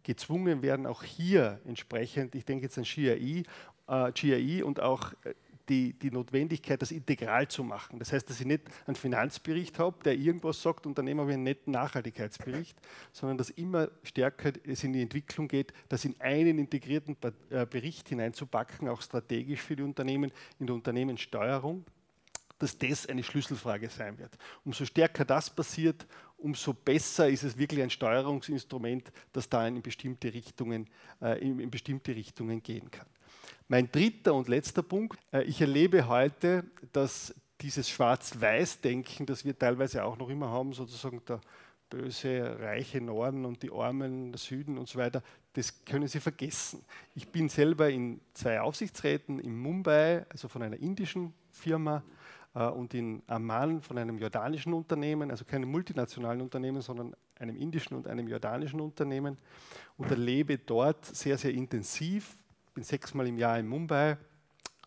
gezwungen 0.04 0.62
werden, 0.62 0.86
auch 0.86 1.04
hier 1.04 1.60
entsprechend, 1.66 2.36
ich 2.36 2.46
denke 2.46 2.66
jetzt 2.66 2.78
an 2.78 2.84
GRI, 2.86 3.44
äh, 3.88 4.12
GRI 4.12 4.64
und 4.64 4.80
auch 4.80 5.14
äh, 5.24 5.34
die, 5.70 5.94
die 5.94 6.12
Notwendigkeit, 6.12 6.82
das 6.82 6.92
integral 6.92 7.48
zu 7.48 7.64
machen. 7.64 8.00
Das 8.00 8.14
heißt, 8.14 8.30
dass 8.30 8.40
ich 8.40 8.46
nicht 8.46 8.64
einen 8.86 8.96
Finanzbericht 8.96 9.80
habe, 9.80 10.04
der 10.04 10.16
irgendwas 10.16 10.62
sagt 10.62 10.86
und 10.86 10.98
dann 10.98 11.06
nehmen 11.06 11.28
wir 11.28 11.34
einen 11.34 11.44
netten 11.44 11.74
Nachhaltigkeitsbericht, 11.74 12.78
sondern 13.12 13.38
dass 13.38 13.50
immer 13.50 13.90
stärker 14.04 14.54
es 14.64 14.84
in 14.84 14.94
die 14.94 15.02
Entwicklung 15.02 15.48
geht, 15.48 15.74
das 15.90 16.06
in 16.06 16.20
einen 16.20 16.58
integrierten 16.60 17.18
äh, 17.50 17.66
Bericht 17.66 18.10
hineinzupacken, 18.10 18.88
auch 18.88 19.02
strategisch 19.02 19.62
für 19.62 19.76
die 19.76 19.84
Unternehmen, 19.84 20.32
in 20.60 20.68
der 20.68 20.76
Unternehmenssteuerung, 20.76 21.86
dass 22.60 22.78
das 22.78 23.06
eine 23.06 23.24
Schlüsselfrage 23.24 23.90
sein 23.90 24.18
wird. 24.18 24.38
Umso 24.64 24.86
stärker 24.86 25.26
das 25.26 25.50
passiert, 25.50 26.08
umso 26.38 26.74
besser 26.74 27.30
ist 27.30 27.44
es 27.44 27.58
wirklich 27.58 27.82
ein 27.82 27.90
Steuerungsinstrument, 27.90 29.12
das 29.32 29.50
da 29.50 29.68
in 29.68 29.82
bestimmte 29.82 30.34
Richtungen, 30.34 30.88
äh, 31.22 31.40
in, 31.42 31.60
in 31.60 31.70
bestimmte 31.70 32.16
Richtungen 32.16 32.64
gehen 32.64 32.90
kann. 32.90 33.08
Mein 33.68 33.92
dritter 33.92 34.34
und 34.34 34.48
letzter 34.48 34.84
Punkt. 34.84 35.20
Äh, 35.32 35.44
ich 35.44 35.62
erlebe 35.62 36.08
heute, 36.08 36.64
dass 36.94 37.34
dieses 37.62 37.90
Schwarz-Weiß-Denken, 37.90 39.26
das 39.26 39.44
wir 39.44 39.58
teilweise 39.58 40.04
auch 40.04 40.18
noch 40.18 40.30
immer 40.30 40.50
haben, 40.50 40.74
sozusagen 40.74 41.22
der 41.28 41.42
böse, 41.90 42.60
reiche 42.60 43.02
Norden 43.02 43.46
und 43.46 43.64
die 43.64 43.72
armen 43.72 44.34
Süden 44.36 44.78
und 44.78 44.88
so 44.88 45.00
weiter, 45.00 45.24
das 45.54 45.84
können 45.86 46.08
Sie 46.08 46.20
vergessen. 46.20 46.84
Ich 47.16 47.30
bin 47.30 47.50
selber 47.50 47.90
in 47.90 48.20
zwei 48.34 48.62
Aufsichtsräten 48.62 49.40
in 49.40 49.58
Mumbai, 49.58 50.26
also 50.30 50.48
von 50.48 50.62
einer 50.62 50.78
indischen 50.78 51.34
Firma, 51.50 52.04
äh, 52.58 52.68
und 52.68 52.94
in 52.94 53.22
Amman 53.28 53.82
von 53.82 53.98
einem 53.98 54.18
jordanischen 54.18 54.74
Unternehmen, 54.74 55.32
also 55.32 55.46
keinem 55.46 55.70
multinationalen 55.70 56.42
Unternehmen, 56.42 56.82
sondern 56.82 57.16
einem 57.40 57.56
indischen 57.56 57.96
und 57.96 58.08
einem 58.08 58.28
jordanischen 58.28 58.82
Unternehmen 58.82 59.38
und 59.98 60.10
erlebe 60.10 60.58
dort 60.58 61.06
sehr, 61.06 61.38
sehr 61.38 61.54
intensiv 61.54 62.36
bin 62.78 62.84
sechsmal 62.84 63.26
im 63.26 63.40
Jahr 63.40 63.58
in 63.58 63.68
Mumbai, 63.68 64.18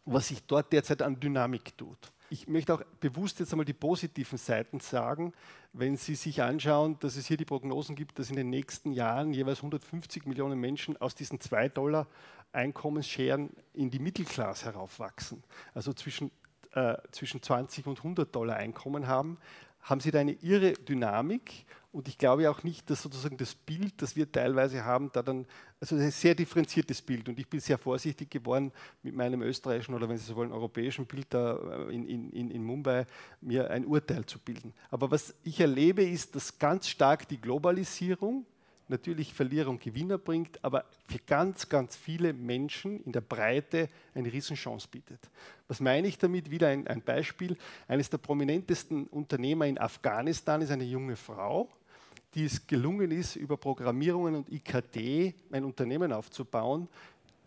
was 0.04 0.28
sich 0.28 0.44
dort 0.44 0.73
derzeit 0.73 1.02
an 1.02 1.18
Dynamik 1.18 1.76
tut. 1.76 2.12
Ich 2.28 2.47
möchte 2.47 2.73
auch 2.73 2.85
bewusst 3.00 3.40
jetzt 3.40 3.52
einmal 3.52 3.64
die 3.64 3.73
positiven 3.73 4.38
Seiten 4.38 4.78
sagen. 4.78 5.32
Wenn 5.73 5.97
Sie 5.97 6.14
sich 6.14 6.40
anschauen, 6.40 7.00
dass 7.00 7.16
es 7.16 7.26
hier 7.26 7.37
die 7.37 7.44
Prognosen 7.44 7.97
gibt, 7.97 8.20
dass 8.20 8.30
in 8.30 8.37
den 8.37 8.49
nächsten 8.49 8.92
Jahren 8.92 9.32
jeweils 9.32 9.59
150 9.59 10.25
Millionen 10.26 10.61
Menschen 10.61 10.97
aus 10.99 11.16
diesen 11.16 11.40
2 11.40 11.68
Dollar 11.70 12.06
Einkommensscheren 12.52 13.50
in 13.75 13.90
die 13.90 13.99
Mittelklasse 13.99 14.66
heraufwachsen, 14.66 15.42
also 15.75 15.92
zwischen, 15.92 16.30
äh, 16.75 16.97
zwischen 17.11 17.42
20 17.42 17.88
und 17.88 17.99
100 17.99 18.32
Dollar 18.32 18.54
Einkommen 18.54 19.09
haben, 19.09 19.37
haben 19.82 20.00
Sie 20.00 20.10
da 20.10 20.20
eine 20.20 20.32
irre 20.32 20.72
Dynamik 20.72 21.66
und 21.92 22.06
ich 22.06 22.18
glaube 22.18 22.49
auch 22.49 22.62
nicht, 22.62 22.88
dass 22.88 23.02
sozusagen 23.02 23.37
das 23.37 23.54
Bild, 23.54 24.00
das 24.00 24.14
wir 24.14 24.30
teilweise 24.30 24.84
haben, 24.84 25.10
da 25.12 25.22
dann, 25.22 25.44
also 25.80 25.96
ein 25.96 26.10
sehr 26.12 26.37
differenziertes 26.37 27.02
Bild. 27.02 27.28
Und 27.28 27.38
ich 27.38 27.49
bin 27.49 27.58
sehr 27.58 27.78
vorsichtig 27.78 28.30
geworden 28.30 28.70
mit 29.02 29.16
meinem 29.16 29.42
österreichischen 29.42 29.94
oder 29.94 30.08
wenn 30.08 30.16
Sie 30.16 30.25
so 30.25 30.37
wollen, 30.37 30.52
europäischen 30.52 31.06
Bild 31.06 31.26
da 31.30 31.56
äh, 31.56 31.94
in, 31.94 32.06
in, 32.06 32.50
in 32.50 32.62
Mumbai, 32.62 33.06
mir 33.40 33.70
ein 33.70 33.84
Urteil 33.84 34.25
zu 34.25 34.38
bilden. 34.38 34.72
Aber 34.88 35.10
was 35.10 35.34
ich 35.42 35.58
erlebe, 35.58 36.04
ist, 36.04 36.37
dass 36.37 36.58
ganz 36.58 36.88
stark 36.88 37.26
die 37.26 37.40
Globalisierung 37.40 38.46
natürlich 38.90 39.32
Verlierer 39.32 39.70
und 39.70 39.80
Gewinner 39.80 40.18
bringt, 40.18 40.62
aber 40.62 40.85
für 41.06 41.18
ganz, 41.20 41.68
ganz 41.68 41.97
viele 41.97 42.32
Menschen 42.32 43.02
in 43.04 43.12
der 43.12 43.20
Breite 43.20 43.88
eine 44.14 44.32
Riesenchance 44.32 44.88
bietet. 44.88 45.20
Was 45.68 45.80
meine 45.80 46.09
ich 46.09 46.18
damit? 46.18 46.50
Wieder 46.50 46.68
ein, 46.68 46.87
ein 46.87 47.02
Beispiel. 47.02 47.56
Eines 47.88 48.11
der 48.11 48.18
prominentesten 48.18 49.06
Unternehmer 49.06 49.66
in 49.66 49.78
Afghanistan 49.78 50.61
ist 50.61 50.70
eine 50.70 50.85
junge 50.85 51.16
Frau, 51.16 51.70
die 52.35 52.44
es 52.44 52.66
gelungen 52.66 53.11
ist, 53.11 53.37
über 53.37 53.56
Programmierungen 53.56 54.35
und 54.35 54.52
IKT 54.52 55.35
ein 55.50 55.64
Unternehmen 55.64 56.12
aufzubauen. 56.12 56.88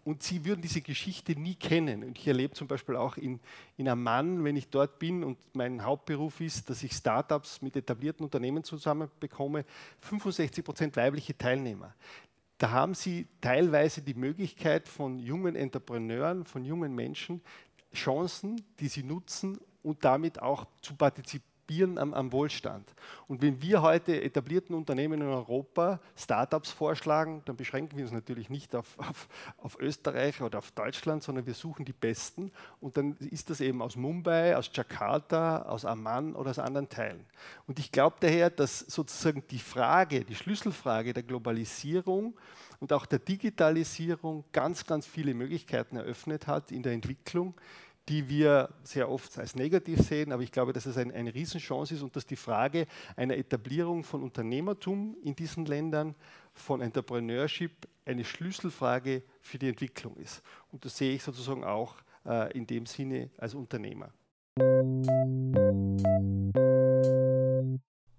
Und 0.03 0.21
sie 0.21 0.43
würden 0.43 0.61
diese 0.61 0.81
Geschichte 0.81 1.33
nie 1.39 1.55
kennen. 1.55 2.03
Und 2.03 2.17
ich 2.17 2.27
erlebe 2.27 2.53
zum 2.53 2.67
Beispiel 2.67 2.95
auch 2.95 3.15
in, 3.15 3.39
in 3.77 3.87
Amman, 3.87 4.43
wenn 4.43 4.57
ich 4.57 4.69
dort 4.69 4.99
bin 4.99 5.23
und 5.23 5.37
mein 5.53 5.83
Hauptberuf 5.83 6.41
ist, 6.41 6.69
dass 6.69 6.83
ich 6.83 6.91
Startups 6.91 7.61
mit 7.61 7.75
etablierten 7.75 8.25
Unternehmen 8.25 8.63
zusammenbekomme, 8.63 9.63
65 9.99 10.65
Prozent 10.65 10.95
weibliche 10.97 11.37
Teilnehmer. 11.37 11.93
Da 12.57 12.71
haben 12.71 12.93
sie 12.93 13.27
teilweise 13.41 14.01
die 14.01 14.13
Möglichkeit 14.13 14.87
von 14.87 15.19
jungen 15.19 15.55
Entrepreneuren, 15.55 16.45
von 16.45 16.65
jungen 16.65 16.93
Menschen, 16.93 17.41
Chancen, 17.93 18.61
die 18.79 18.87
sie 18.87 19.03
nutzen 19.03 19.57
und 19.83 20.03
damit 20.03 20.41
auch 20.41 20.65
zu 20.81 20.95
partizipieren 20.95 21.52
partizipieren 21.63 21.97
am, 21.97 22.13
am, 22.13 22.31
Wohlstand. 22.31 22.93
Und 23.27 23.41
wenn 23.41 23.61
wir 23.61 23.81
heute 23.81 24.21
etablierten 24.21 24.75
Unternehmen 24.75 25.21
in 25.21 25.27
Europa 25.27 25.99
Startups 26.15 26.71
vorschlagen, 26.71 27.41
dann 27.45 27.55
beschränken 27.55 27.97
wir 27.97 28.03
uns 28.03 28.13
natürlich 28.13 28.49
nicht 28.49 28.75
auf, 28.75 28.97
auf, 28.97 29.27
auf, 29.57 29.79
Österreich 29.79 30.41
oder 30.41 30.59
auf 30.59 30.71
Deutschland, 30.71 31.23
sondern 31.23 31.45
wir 31.45 31.53
suchen 31.53 31.85
die 31.85 31.93
Besten. 31.93 32.51
Und 32.79 32.97
dann 32.97 33.15
ist 33.17 33.49
das 33.49 33.61
eben 33.61 33.81
aus 33.81 33.95
Mumbai, 33.95 34.55
aus 34.55 34.69
Jakarta, 34.73 35.63
aus 35.63 35.85
Amman 35.85 36.35
oder 36.35 36.51
aus 36.51 36.59
anderen 36.59 36.89
Teilen. 36.89 37.25
Und 37.67 37.79
ich 37.79 37.91
glaube 37.91 38.17
daher, 38.19 38.49
dass 38.49 38.79
sozusagen 38.79 39.43
die 39.49 39.59
Frage, 39.59 40.23
die 40.23 40.35
Schlüsselfrage 40.35 41.13
der 41.13 41.23
Globalisierung 41.23 42.35
und 42.79 42.91
auch 42.91 43.05
der 43.05 43.19
Digitalisierung 43.19 44.43
ganz, 44.51 44.85
ganz 44.85 45.05
viele 45.05 45.33
Möglichkeiten 45.33 45.95
eröffnet 45.95 46.47
hat 46.47 46.71
in 46.71 46.83
der 46.83 46.93
Entwicklung 46.93 47.53
die 48.09 48.27
wir 48.27 48.69
sehr 48.83 49.09
oft 49.09 49.37
als 49.37 49.55
negativ 49.55 49.99
sehen, 49.99 50.31
aber 50.31 50.43
ich 50.43 50.51
glaube, 50.51 50.73
dass 50.73 50.85
es 50.85 50.97
ein, 50.97 51.11
eine 51.11 51.33
Riesenchance 51.33 51.93
ist 51.95 52.01
und 52.01 52.15
dass 52.15 52.25
die 52.25 52.35
Frage 52.35 52.85
einer 53.15 53.37
Etablierung 53.37 54.03
von 54.03 54.23
Unternehmertum 54.23 55.15
in 55.23 55.35
diesen 55.35 55.65
Ländern, 55.65 56.15
von 56.53 56.81
Entrepreneurship, 56.81 57.87
eine 58.05 58.25
Schlüsselfrage 58.25 59.23
für 59.41 59.57
die 59.57 59.69
Entwicklung 59.69 60.15
ist. 60.17 60.43
Und 60.71 60.85
das 60.85 60.97
sehe 60.97 61.15
ich 61.15 61.23
sozusagen 61.23 61.63
auch 61.63 61.95
äh, 62.25 62.55
in 62.55 62.67
dem 62.67 62.85
Sinne 62.85 63.29
als 63.37 63.55
Unternehmer. 63.55 64.11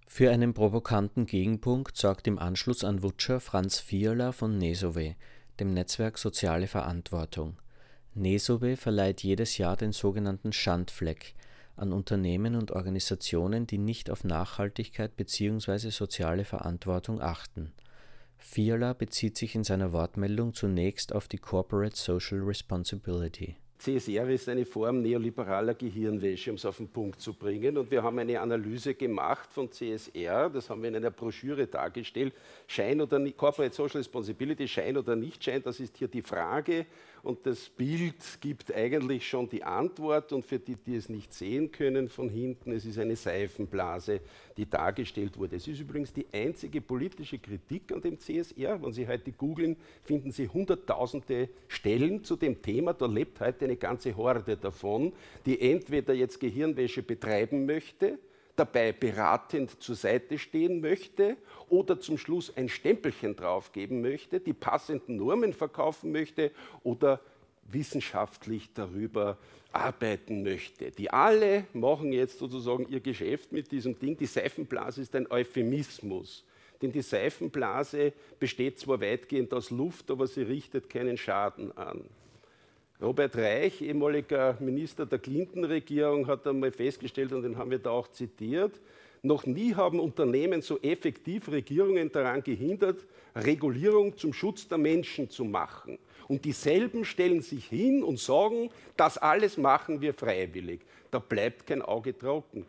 Für 0.07 0.31
einen 0.31 0.55
provokanten 0.55 1.27
Gegenpunkt 1.27 1.97
sorgt 1.97 2.27
im 2.27 2.39
Anschluss 2.39 2.85
an 2.85 3.03
Wutscher 3.03 3.41
Franz 3.41 3.81
Vierler 3.81 4.33
von 4.33 4.59
Nesowe, 4.59 5.17
dem 5.61 5.75
Netzwerk 5.75 6.19
Soziale 6.19 6.67
Verantwortung. 6.67 7.59
Nesowe 8.15 8.77
verleiht 8.77 9.23
jedes 9.23 9.59
Jahr 9.59 9.77
den 9.77 9.93
sogenannten 9.93 10.53
Schandfleck 10.53 11.35
an 11.77 11.93
Unternehmen 11.93 12.55
und 12.55 12.71
Organisationen, 12.71 13.67
die 13.67 13.79
nicht 13.79 14.09
auf 14.09 14.23
Nachhaltigkeit 14.23 15.17
bzw. 15.17 15.91
soziale 15.91 16.45
Verantwortung 16.45 17.21
achten. 17.21 17.73
Fiala 18.39 18.93
bezieht 18.93 19.37
sich 19.37 19.57
in 19.57 19.65
seiner 19.65 19.93
Wortmeldung 19.93 20.55
zunächst 20.55 21.13
auf 21.13 21.27
die 21.27 21.39
Corporate 21.39 21.97
Social 21.97 22.41
Responsibility. 22.41 23.57
CSR 23.79 24.29
ist 24.31 24.49
eine 24.49 24.65
Form 24.65 25.03
neoliberaler 25.03 25.75
Gehirnwäsche, 25.75 26.51
um 26.51 26.57
es 26.57 26.65
auf 26.65 26.79
den 26.79 26.89
Punkt 26.89 27.21
zu 27.21 27.35
bringen. 27.35 27.77
Und 27.77 27.91
wir 27.91 28.03
haben 28.03 28.19
eine 28.19 28.41
Analyse 28.41 28.95
gemacht 28.95 29.53
von 29.53 29.71
CSR, 29.71 30.49
das 30.49 30.71
haben 30.71 30.83
wir 30.83 30.89
in 30.89 30.97
einer 30.97 31.11
Broschüre 31.11 31.67
dargestellt. 31.67 32.33
Schein 32.67 33.01
oder 33.01 33.19
nicht, 33.19 33.37
Corporate 33.37 33.75
Social 33.75 33.99
Responsibility, 33.99 34.69
Schein 34.69 34.97
oder 34.97 35.17
nicht 35.17 35.43
Schein, 35.43 35.63
das 35.63 35.81
ist 35.81 35.99
hier 35.99 36.09
die 36.09 36.23
Frage 36.23 36.87
und 37.25 37.47
das 37.47 37.71
Bild 37.71 38.15
gibt 38.41 38.73
eigentlich 38.75 39.27
schon 39.27 39.49
die 39.49 39.65
Antwort 39.65 40.33
und 40.33 40.45
für 40.45 40.59
die, 40.59 40.77
die 40.77 40.97
es 40.97 41.09
nicht 41.09 41.33
sehen 41.33 41.73
können 41.73 42.09
von 42.09 42.29
hinten, 42.29 42.73
es 42.73 42.85
ist 42.85 42.99
eine 42.99 43.17
Seifenblase, 43.17 44.21
die 44.57 44.69
dargestellt 44.69 45.39
wurde. 45.39 45.57
Es 45.57 45.67
ist 45.67 45.81
übrigens 45.81 46.13
die 46.13 46.27
einzige 46.33 46.83
politische 46.83 47.39
Kritik 47.39 47.93
an 47.93 48.03
dem 48.03 48.19
CSR. 48.19 48.83
Wenn 48.83 48.93
Sie 48.93 49.09
heute 49.09 49.33
googeln, 49.33 49.77
finden 50.03 50.33
Sie 50.33 50.49
hunderttausende 50.49 51.49
Stellen 51.67 52.23
zu 52.25 52.37
dem 52.37 52.61
Thema. 52.61 52.93
Da 52.93 53.07
lebt 53.07 53.41
heute 53.41 53.65
eine 53.65 53.77
ganze 53.77 54.15
Horde 54.15 54.59
davon, 54.59 55.13
die 55.47 55.59
entweder 55.61 56.13
jetzt 56.13 56.39
Gehirnwäsche 56.39 57.03
betreiben 57.03 57.65
möchte, 57.65 58.19
dabei 58.57 58.93
beratend 58.93 59.83
zur 59.83 59.95
Seite 59.95 60.39
stehen 60.39 60.81
möchte 60.81 61.37
oder 61.69 62.01
zum 62.01 62.19
Schluss 62.19 62.57
ein 62.57 62.69
Stempelchen 62.69 63.37
draufgeben 63.37 64.01
möchte, 64.01 64.41
die 64.41 64.53
passenden 64.53 65.17
Normen 65.17 65.53
verkaufen 65.53 66.13
möchte 66.13 66.51
oder 66.83 67.21
wissenschaftlich 67.71 68.71
darüber 68.75 69.39
arbeiten 69.73 70.43
möchte. 70.43 70.91
Die 70.91 71.11
alle 71.11 71.67
machen 71.73 72.13
jetzt 72.13 72.39
sozusagen 72.39 72.89
ihr 72.89 73.01
Geschäft 73.01 73.53
mit 73.53 73.73
diesem 73.73 73.99
Ding. 73.99 74.17
Die 74.17 74.27
Seifenblase 74.27 75.03
ist 75.03 75.15
ein 75.17 75.31
Euphemismus. 75.31 76.45
Denn 76.83 76.93
die 76.93 77.03
Seifenblase 77.03 78.13
besteht 78.39 78.79
zwar 78.79 79.01
weitgehend 79.01 79.53
aus 79.55 79.71
Luft, 79.71 80.11
aber 80.11 80.27
sie 80.27 80.43
richtet 80.43 80.91
keinen 80.91 81.17
Schaden 81.17 81.77
an. 81.77 82.05
Robert 83.01 83.37
Reich, 83.37 83.83
ehemaliger 83.83 84.57
Minister 84.61 85.05
der 85.05 85.19
Clinton-Regierung, 85.19 86.27
hat 86.27 86.47
einmal 86.47 86.71
festgestellt, 86.71 87.33
und 87.33 87.43
den 87.43 87.59
haben 87.59 87.71
wir 87.71 87.79
da 87.79 87.91
auch 87.91 88.09
zitiert, 88.09 88.81
noch 89.23 89.47
nie 89.47 89.75
haben 89.75 90.01
Unternehmen 90.01 90.61
so 90.61 90.79
effektiv 90.81 91.49
Regierungen 91.49 92.13
daran 92.13 92.43
gehindert, 92.43 93.05
Regulierung 93.35 94.17
zum 94.17 94.33
Schutz 94.33 94.69
der 94.69 94.79
Menschen 94.79 95.31
zu 95.31 95.45
machen. 95.45 95.99
Und 96.29 96.45
dieselben 96.45 97.05
stellen 97.05 97.43
sich 97.43 97.67
hin 97.67 98.03
und 98.03 98.19
sagen, 98.19 98.71
das 98.97 99.19
alles 99.19 99.57
machen 99.57 100.01
wir 100.01 100.15
freiwillig. 100.15 100.81
Da 101.11 101.19
bleibt 101.19 101.67
kein 101.67 101.83
Auge 101.83 102.17
trocken. 102.17 102.67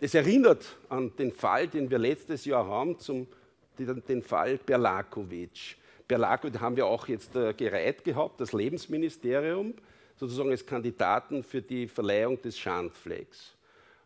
Das 0.00 0.14
erinnert 0.14 0.76
an 0.88 1.12
den 1.18 1.32
Fall, 1.32 1.68
den 1.68 1.90
wir 1.90 1.98
letztes 1.98 2.44
Jahr 2.44 2.66
haben, 2.66 2.98
zum, 2.98 3.26
den 3.78 4.22
Fall 4.22 4.58
Berlakovic. 4.58 5.76
Berlakovic 6.10 6.60
haben 6.60 6.76
wir 6.76 6.86
auch 6.86 7.06
jetzt 7.06 7.36
äh, 7.36 7.54
gereiht 7.54 8.02
gehabt, 8.02 8.40
das 8.40 8.52
Lebensministerium, 8.52 9.74
sozusagen 10.16 10.50
als 10.50 10.66
Kandidaten 10.66 11.44
für 11.44 11.62
die 11.62 11.86
Verleihung 11.86 12.42
des 12.42 12.58
Schandflecks. 12.58 13.54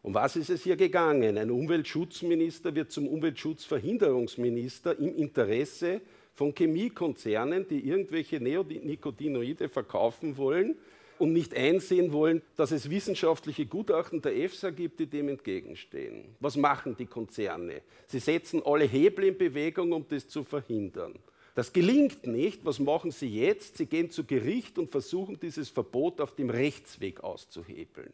Um 0.02 0.12
was 0.12 0.36
ist 0.36 0.50
es 0.50 0.62
hier 0.64 0.76
gegangen? 0.76 1.38
Ein 1.38 1.50
Umweltschutzminister 1.50 2.74
wird 2.74 2.92
zum 2.92 3.08
Umweltschutzverhinderungsminister 3.08 4.98
im 4.98 5.16
Interesse 5.16 6.02
von 6.34 6.54
Chemiekonzernen, 6.54 7.66
die 7.66 7.88
irgendwelche 7.88 8.38
Neonicotinoide 8.38 9.70
verkaufen 9.70 10.36
wollen 10.36 10.76
und 11.18 11.32
nicht 11.32 11.56
einsehen 11.56 12.12
wollen, 12.12 12.42
dass 12.56 12.70
es 12.70 12.90
wissenschaftliche 12.90 13.64
Gutachten 13.64 14.20
der 14.20 14.36
EFSA 14.36 14.68
gibt, 14.68 15.00
die 15.00 15.06
dem 15.06 15.30
entgegenstehen. 15.30 16.26
Was 16.38 16.58
machen 16.58 16.96
die 16.98 17.06
Konzerne? 17.06 17.80
Sie 18.08 18.18
setzen 18.18 18.60
alle 18.62 18.84
Hebel 18.84 19.24
in 19.24 19.38
Bewegung, 19.38 19.92
um 19.92 20.04
das 20.06 20.28
zu 20.28 20.44
verhindern. 20.44 21.14
Das 21.54 21.72
gelingt 21.72 22.26
nicht. 22.26 22.64
Was 22.64 22.80
machen 22.80 23.12
sie 23.12 23.28
jetzt? 23.28 23.76
Sie 23.76 23.86
gehen 23.86 24.10
zu 24.10 24.24
Gericht 24.24 24.78
und 24.78 24.90
versuchen, 24.90 25.38
dieses 25.38 25.68
Verbot 25.68 26.20
auf 26.20 26.34
dem 26.34 26.50
Rechtsweg 26.50 27.22
auszuhebeln. 27.22 28.12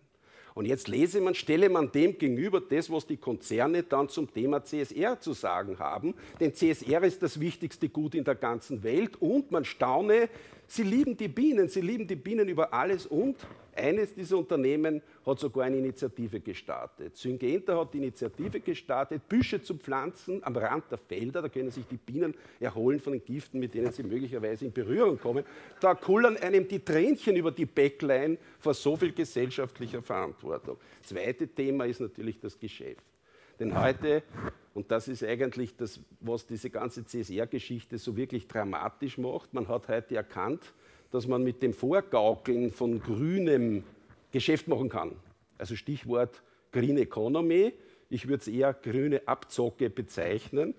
Und 0.54 0.66
jetzt 0.66 0.88
lese 0.88 1.20
man, 1.20 1.34
stelle 1.34 1.68
man 1.68 1.92
dem 1.92 2.18
gegenüber 2.18 2.60
das, 2.60 2.90
was 2.90 3.06
die 3.06 3.16
Konzerne 3.16 3.82
dann 3.82 4.08
zum 4.08 4.32
Thema 4.32 4.62
CSR 4.62 5.20
zu 5.20 5.32
sagen 5.32 5.78
haben. 5.78 6.14
Denn 6.38 6.54
CSR 6.54 7.02
ist 7.04 7.22
das 7.22 7.40
wichtigste 7.40 7.88
Gut 7.88 8.14
in 8.14 8.24
der 8.24 8.34
ganzen 8.34 8.82
Welt 8.82 9.16
und 9.22 9.50
man 9.50 9.64
staune, 9.64 10.28
sie 10.66 10.82
lieben 10.82 11.16
die 11.16 11.28
Bienen, 11.28 11.68
sie 11.68 11.80
lieben 11.80 12.06
die 12.06 12.16
Bienen 12.16 12.48
über 12.48 12.74
alles 12.74 13.06
und 13.06 13.36
eines 13.74 14.14
dieser 14.14 14.38
Unternehmen 14.38 15.02
hat 15.24 15.38
sogar 15.38 15.64
eine 15.64 15.78
Initiative 15.78 16.40
gestartet. 16.40 17.16
Syngenta 17.16 17.76
hat 17.78 17.92
die 17.94 17.98
Initiative 17.98 18.60
gestartet, 18.60 19.28
Büsche 19.28 19.62
zu 19.62 19.76
pflanzen 19.76 20.42
am 20.44 20.56
Rand 20.56 20.84
der 20.90 20.98
Felder. 20.98 21.42
Da 21.42 21.48
können 21.48 21.70
sich 21.70 21.86
die 21.86 21.96
Bienen 21.96 22.34
erholen 22.58 23.00
von 23.00 23.12
den 23.12 23.24
Giften, 23.24 23.60
mit 23.60 23.74
denen 23.74 23.92
sie 23.92 24.02
möglicherweise 24.02 24.64
in 24.64 24.72
Berührung 24.72 25.18
kommen. 25.18 25.44
Da 25.80 25.94
kullern 25.94 26.36
einem 26.36 26.66
die 26.66 26.80
Tränchen 26.80 27.36
über 27.36 27.50
die 27.50 27.66
Backline 27.66 28.38
vor 28.58 28.74
so 28.74 28.96
viel 28.96 29.12
gesellschaftlicher 29.12 30.02
Verantwortung. 30.02 30.76
Zweite 31.02 31.48
Thema 31.48 31.86
ist 31.86 32.00
natürlich 32.00 32.40
das 32.40 32.58
Geschäft. 32.58 33.04
Denn 33.60 33.78
heute, 33.78 34.22
und 34.72 34.90
das 34.90 35.06
ist 35.06 35.22
eigentlich 35.22 35.76
das, 35.76 36.00
was 36.20 36.46
diese 36.46 36.70
ganze 36.70 37.04
CSR-Geschichte 37.04 37.98
so 37.98 38.16
wirklich 38.16 38.48
dramatisch 38.48 39.18
macht, 39.18 39.52
man 39.52 39.68
hat 39.68 39.88
heute 39.88 40.16
erkannt, 40.16 40.72
dass 41.10 41.26
man 41.26 41.42
mit 41.42 41.62
dem 41.62 41.72
Vorgaukeln 41.72 42.70
von 42.70 43.00
grünem 43.00 43.84
Geschäft 44.32 44.68
machen 44.68 44.88
kann. 44.88 45.12
Also 45.58 45.76
Stichwort 45.76 46.42
Green 46.72 46.98
Economy. 46.98 47.72
Ich 48.08 48.28
würde 48.28 48.40
es 48.40 48.48
eher 48.48 48.72
grüne 48.74 49.26
Abzocke 49.26 49.90
bezeichnen. 49.90 50.74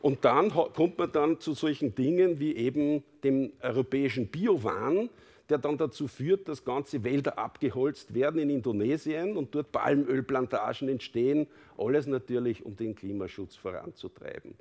Und 0.00 0.24
dann 0.24 0.50
kommt 0.50 0.98
man 0.98 1.10
dann 1.10 1.40
zu 1.40 1.54
solchen 1.54 1.94
Dingen 1.94 2.38
wie 2.38 2.54
eben 2.54 3.02
dem 3.24 3.52
europäischen 3.60 4.28
Biowahn, 4.28 5.08
der 5.48 5.58
dann 5.58 5.78
dazu 5.78 6.08
führt, 6.08 6.48
dass 6.48 6.64
ganze 6.64 7.02
Wälder 7.04 7.38
abgeholzt 7.38 8.14
werden 8.14 8.40
in 8.40 8.50
Indonesien 8.50 9.36
und 9.36 9.54
dort 9.54 9.72
Palmölplantagen 9.72 10.88
entstehen. 10.88 11.46
Alles 11.78 12.06
natürlich, 12.06 12.64
um 12.64 12.76
den 12.76 12.94
Klimaschutz 12.94 13.56
voranzutreiben. 13.56 14.54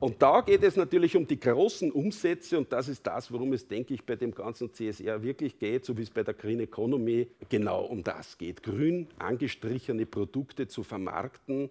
Und 0.00 0.22
da 0.22 0.40
geht 0.40 0.62
es 0.62 0.76
natürlich 0.76 1.14
um 1.14 1.26
die 1.26 1.38
großen 1.38 1.92
Umsätze 1.92 2.56
und 2.56 2.72
das 2.72 2.88
ist 2.88 3.06
das, 3.06 3.30
worum 3.30 3.52
es, 3.52 3.68
denke 3.68 3.92
ich, 3.92 4.02
bei 4.02 4.16
dem 4.16 4.34
ganzen 4.34 4.72
CSR 4.72 5.22
wirklich 5.22 5.58
geht, 5.58 5.84
so 5.84 5.94
wie 5.98 6.02
es 6.02 6.08
bei 6.08 6.22
der 6.22 6.32
Green 6.32 6.60
Economy 6.60 7.28
genau 7.50 7.84
um 7.84 8.02
das 8.02 8.38
geht. 8.38 8.62
Grün 8.62 9.08
angestrichene 9.18 10.06
Produkte 10.06 10.66
zu 10.66 10.82
vermarkten, 10.82 11.68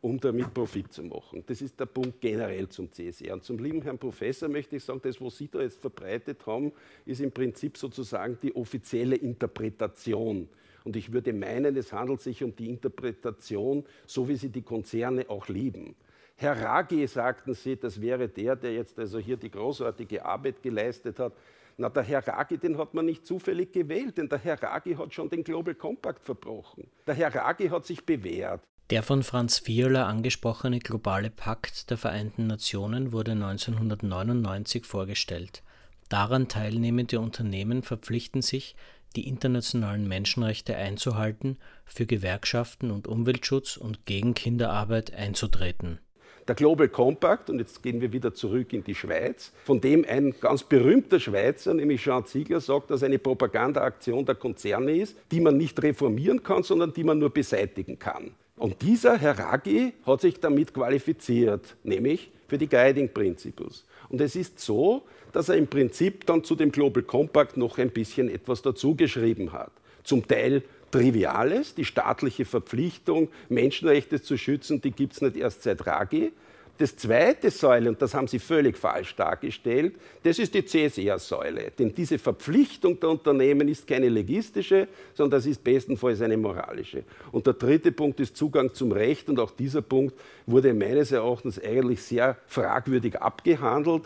um 0.00 0.20
damit 0.20 0.54
Profit 0.54 0.92
zu 0.92 1.02
machen. 1.02 1.42
Das 1.44 1.60
ist 1.60 1.80
der 1.80 1.86
Punkt 1.86 2.20
generell 2.20 2.68
zum 2.68 2.92
CSR. 2.92 3.34
Und 3.34 3.42
zum 3.42 3.58
lieben 3.58 3.82
Herrn 3.82 3.98
Professor 3.98 4.48
möchte 4.48 4.76
ich 4.76 4.84
sagen, 4.84 5.00
das, 5.02 5.20
was 5.20 5.38
Sie 5.38 5.48
da 5.48 5.60
jetzt 5.60 5.80
verbreitet 5.80 6.46
haben, 6.46 6.70
ist 7.04 7.20
im 7.20 7.32
Prinzip 7.32 7.76
sozusagen 7.76 8.38
die 8.40 8.54
offizielle 8.54 9.16
Interpretation. 9.16 10.48
Und 10.84 10.94
ich 10.94 11.12
würde 11.12 11.32
meinen, 11.32 11.76
es 11.76 11.92
handelt 11.92 12.20
sich 12.20 12.44
um 12.44 12.54
die 12.54 12.68
Interpretation, 12.68 13.84
so 14.06 14.28
wie 14.28 14.36
sie 14.36 14.50
die 14.50 14.62
Konzerne 14.62 15.28
auch 15.28 15.48
lieben. 15.48 15.96
Herr 16.42 16.60
Ragi, 16.60 17.06
sagten 17.06 17.54
Sie, 17.54 17.76
das 17.76 18.00
wäre 18.00 18.28
der, 18.28 18.56
der 18.56 18.74
jetzt 18.74 18.98
also 18.98 19.20
hier 19.20 19.36
die 19.36 19.50
großartige 19.50 20.24
Arbeit 20.24 20.60
geleistet 20.60 21.20
hat. 21.20 21.34
Na, 21.76 21.88
der 21.88 22.02
Herr 22.02 22.26
Ragi, 22.26 22.58
den 22.58 22.76
hat 22.78 22.94
man 22.94 23.06
nicht 23.06 23.24
zufällig 23.24 23.70
gewählt, 23.70 24.18
denn 24.18 24.28
der 24.28 24.40
Herr 24.40 24.60
Ragi 24.60 24.96
hat 24.96 25.14
schon 25.14 25.30
den 25.30 25.44
Global 25.44 25.76
Compact 25.76 26.24
verbrochen. 26.24 26.90
Der 27.06 27.14
Herr 27.14 27.32
Ragi 27.32 27.68
hat 27.68 27.86
sich 27.86 28.04
bewährt. 28.04 28.60
Der 28.90 29.04
von 29.04 29.22
Franz 29.22 29.68
Viola 29.68 30.08
angesprochene 30.08 30.80
globale 30.80 31.30
Pakt 31.30 31.90
der 31.90 31.96
Vereinten 31.96 32.48
Nationen 32.48 33.12
wurde 33.12 33.32
1999 33.32 34.84
vorgestellt. 34.84 35.62
Daran 36.08 36.48
teilnehmende 36.48 37.20
Unternehmen 37.20 37.84
verpflichten 37.84 38.42
sich, 38.42 38.74
die 39.14 39.28
internationalen 39.28 40.08
Menschenrechte 40.08 40.74
einzuhalten, 40.74 41.58
für 41.84 42.04
Gewerkschaften 42.04 42.90
und 42.90 43.06
Umweltschutz 43.06 43.76
und 43.76 44.06
gegen 44.06 44.34
Kinderarbeit 44.34 45.14
einzutreten. 45.14 46.00
Der 46.48 46.56
Global 46.56 46.88
Compact, 46.88 47.50
und 47.50 47.60
jetzt 47.60 47.82
gehen 47.84 48.00
wir 48.00 48.12
wieder 48.12 48.34
zurück 48.34 48.72
in 48.72 48.82
die 48.82 48.96
Schweiz, 48.96 49.52
von 49.64 49.80
dem 49.80 50.04
ein 50.08 50.34
ganz 50.40 50.64
berühmter 50.64 51.20
Schweizer, 51.20 51.72
nämlich 51.72 52.02
Jean 52.02 52.26
Ziegler, 52.26 52.60
sagt, 52.60 52.90
dass 52.90 53.04
eine 53.04 53.20
Propagandaaktion 53.20 54.24
der 54.24 54.34
Konzerne 54.34 54.96
ist, 54.96 55.16
die 55.30 55.40
man 55.40 55.56
nicht 55.56 55.80
reformieren 55.80 56.42
kann, 56.42 56.64
sondern 56.64 56.92
die 56.92 57.04
man 57.04 57.20
nur 57.20 57.30
beseitigen 57.30 57.98
kann. 57.98 58.32
Und 58.56 58.82
dieser 58.82 59.18
Herr 59.18 59.38
Raggi 59.38 59.92
hat 60.04 60.20
sich 60.20 60.40
damit 60.40 60.74
qualifiziert, 60.74 61.76
nämlich 61.84 62.32
für 62.48 62.58
die 62.58 62.68
Guiding 62.68 63.08
Principles. 63.08 63.84
Und 64.08 64.20
es 64.20 64.34
ist 64.34 64.58
so, 64.58 65.02
dass 65.32 65.48
er 65.48 65.56
im 65.56 65.68
Prinzip 65.68 66.26
dann 66.26 66.42
zu 66.42 66.56
dem 66.56 66.72
Global 66.72 67.02
Compact 67.04 67.56
noch 67.56 67.78
ein 67.78 67.90
bisschen 67.90 68.28
etwas 68.28 68.62
dazugeschrieben 68.62 69.52
hat. 69.52 69.72
Zum 70.02 70.26
Teil 70.26 70.62
Triviales, 70.92 71.74
die 71.74 71.84
staatliche 71.84 72.44
Verpflichtung, 72.44 73.28
Menschenrechte 73.48 74.22
zu 74.22 74.36
schützen, 74.36 74.80
die 74.80 74.92
gibt 74.92 75.14
es 75.14 75.20
nicht 75.20 75.36
erst 75.36 75.64
seit 75.64 75.84
Ragi. 75.86 76.32
Das 76.78 76.96
zweite 76.96 77.50
Säule, 77.50 77.90
und 77.90 78.00
das 78.00 78.14
haben 78.14 78.26
Sie 78.26 78.38
völlig 78.38 78.76
falsch 78.78 79.14
dargestellt, 79.14 79.94
das 80.22 80.38
ist 80.38 80.54
die 80.54 80.64
CSR-Säule. 80.64 81.70
Denn 81.78 81.94
diese 81.94 82.18
Verpflichtung 82.18 82.98
der 82.98 83.10
Unternehmen 83.10 83.68
ist 83.68 83.86
keine 83.86 84.08
legistische, 84.08 84.88
sondern 85.14 85.38
das 85.38 85.46
ist 85.46 85.62
bestenfalls 85.62 86.22
eine 86.22 86.36
moralische. 86.36 87.04
Und 87.30 87.46
der 87.46 87.54
dritte 87.54 87.92
Punkt 87.92 88.20
ist 88.20 88.36
Zugang 88.36 88.72
zum 88.72 88.90
Recht. 88.90 89.28
Und 89.28 89.38
auch 89.38 89.50
dieser 89.50 89.82
Punkt 89.82 90.18
wurde 90.46 90.72
meines 90.72 91.12
Erachtens 91.12 91.62
eigentlich 91.62 92.02
sehr 92.02 92.36
fragwürdig 92.46 93.20
abgehandelt. 93.20 94.02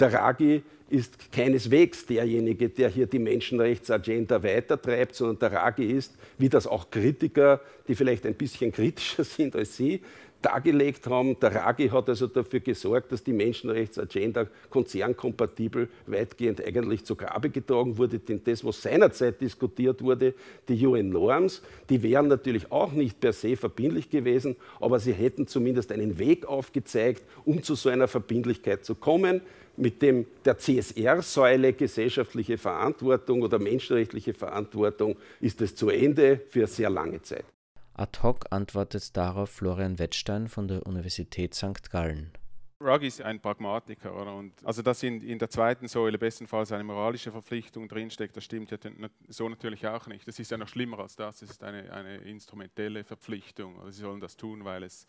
Der 0.00 0.12
Ragi 0.14 0.62
ist 0.88 1.30
keineswegs 1.30 2.06
derjenige, 2.06 2.68
der 2.68 2.88
hier 2.88 3.06
die 3.06 3.18
Menschenrechtsagenda 3.18 4.42
weitertreibt, 4.42 5.14
sondern 5.14 5.38
der 5.38 5.52
Ragi 5.52 5.84
ist, 5.84 6.14
wie 6.38 6.48
das 6.48 6.66
auch 6.66 6.90
Kritiker, 6.90 7.60
die 7.86 7.94
vielleicht 7.94 8.26
ein 8.26 8.34
bisschen 8.34 8.72
kritischer 8.72 9.24
sind 9.24 9.54
als 9.54 9.76
Sie, 9.76 10.00
dargelegt 10.42 11.06
haben. 11.06 11.38
Der 11.40 11.54
Ragi 11.54 11.88
hat 11.88 12.08
also 12.08 12.26
dafür 12.26 12.60
gesorgt, 12.60 13.12
dass 13.12 13.22
die 13.22 13.32
Menschenrechtsagenda 13.32 14.46
konzernkompatibel 14.68 15.88
weitgehend 16.06 16.64
eigentlich 16.64 17.04
zu 17.04 17.16
Grabe 17.16 17.50
getragen 17.50 17.98
wurde. 17.98 18.18
Denn 18.18 18.42
das, 18.44 18.64
was 18.64 18.82
seinerzeit 18.82 19.40
diskutiert 19.40 20.02
wurde, 20.02 20.34
die 20.68 20.86
UN-Norms, 20.86 21.62
die 21.88 22.02
wären 22.02 22.28
natürlich 22.28 22.70
auch 22.72 22.92
nicht 22.92 23.20
per 23.20 23.32
se 23.32 23.56
verbindlich 23.56 24.10
gewesen, 24.10 24.56
aber 24.80 24.98
sie 24.98 25.12
hätten 25.12 25.46
zumindest 25.46 25.92
einen 25.92 26.18
Weg 26.18 26.46
aufgezeigt, 26.46 27.22
um 27.44 27.62
zu 27.62 27.74
so 27.74 27.88
einer 27.88 28.08
Verbindlichkeit 28.08 28.84
zu 28.84 28.94
kommen. 28.94 29.42
Mit 29.76 30.02
dem 30.02 30.26
der 30.44 30.58
CSR-Säule 30.58 31.72
gesellschaftliche 31.72 32.58
Verantwortung 32.58 33.40
oder 33.42 33.58
menschenrechtliche 33.58 34.34
Verantwortung 34.34 35.16
ist 35.40 35.62
es 35.62 35.74
zu 35.74 35.88
Ende 35.88 36.40
für 36.48 36.66
sehr 36.66 36.90
lange 36.90 37.22
Zeit. 37.22 37.44
Ad 38.00 38.20
hoc 38.22 38.46
antwortet 38.48 39.14
darauf 39.14 39.50
Florian 39.50 39.98
Wettstein 39.98 40.48
von 40.48 40.66
der 40.66 40.86
Universität 40.86 41.54
St. 41.54 41.90
Gallen. 41.90 42.32
Rugg 42.82 43.04
ist 43.04 43.20
ein 43.20 43.42
Pragmatiker, 43.42 44.18
oder? 44.18 44.34
Und 44.34 44.54
also 44.64 44.80
dass 44.80 45.02
in, 45.02 45.20
in 45.20 45.38
der 45.38 45.50
zweiten 45.50 45.86
Säule 45.86 46.16
bestenfalls 46.16 46.72
eine 46.72 46.82
moralische 46.82 47.30
Verpflichtung 47.30 47.88
drinsteckt, 47.88 48.34
das 48.34 48.44
stimmt 48.44 48.70
ja 48.70 48.78
so 49.28 49.50
natürlich 49.50 49.86
auch 49.86 50.06
nicht. 50.06 50.26
Das 50.26 50.38
ist 50.38 50.50
ja 50.50 50.56
noch 50.56 50.68
schlimmer 50.68 51.00
als 51.00 51.14
das. 51.14 51.42
Es 51.42 51.50
ist 51.50 51.62
eine, 51.62 51.92
eine 51.92 52.16
instrumentelle 52.22 53.04
Verpflichtung. 53.04 53.76
Oder 53.76 53.92
sie 53.92 54.00
sollen 54.00 54.20
das 54.20 54.34
tun, 54.38 54.64
weil 54.64 54.82
es 54.82 55.06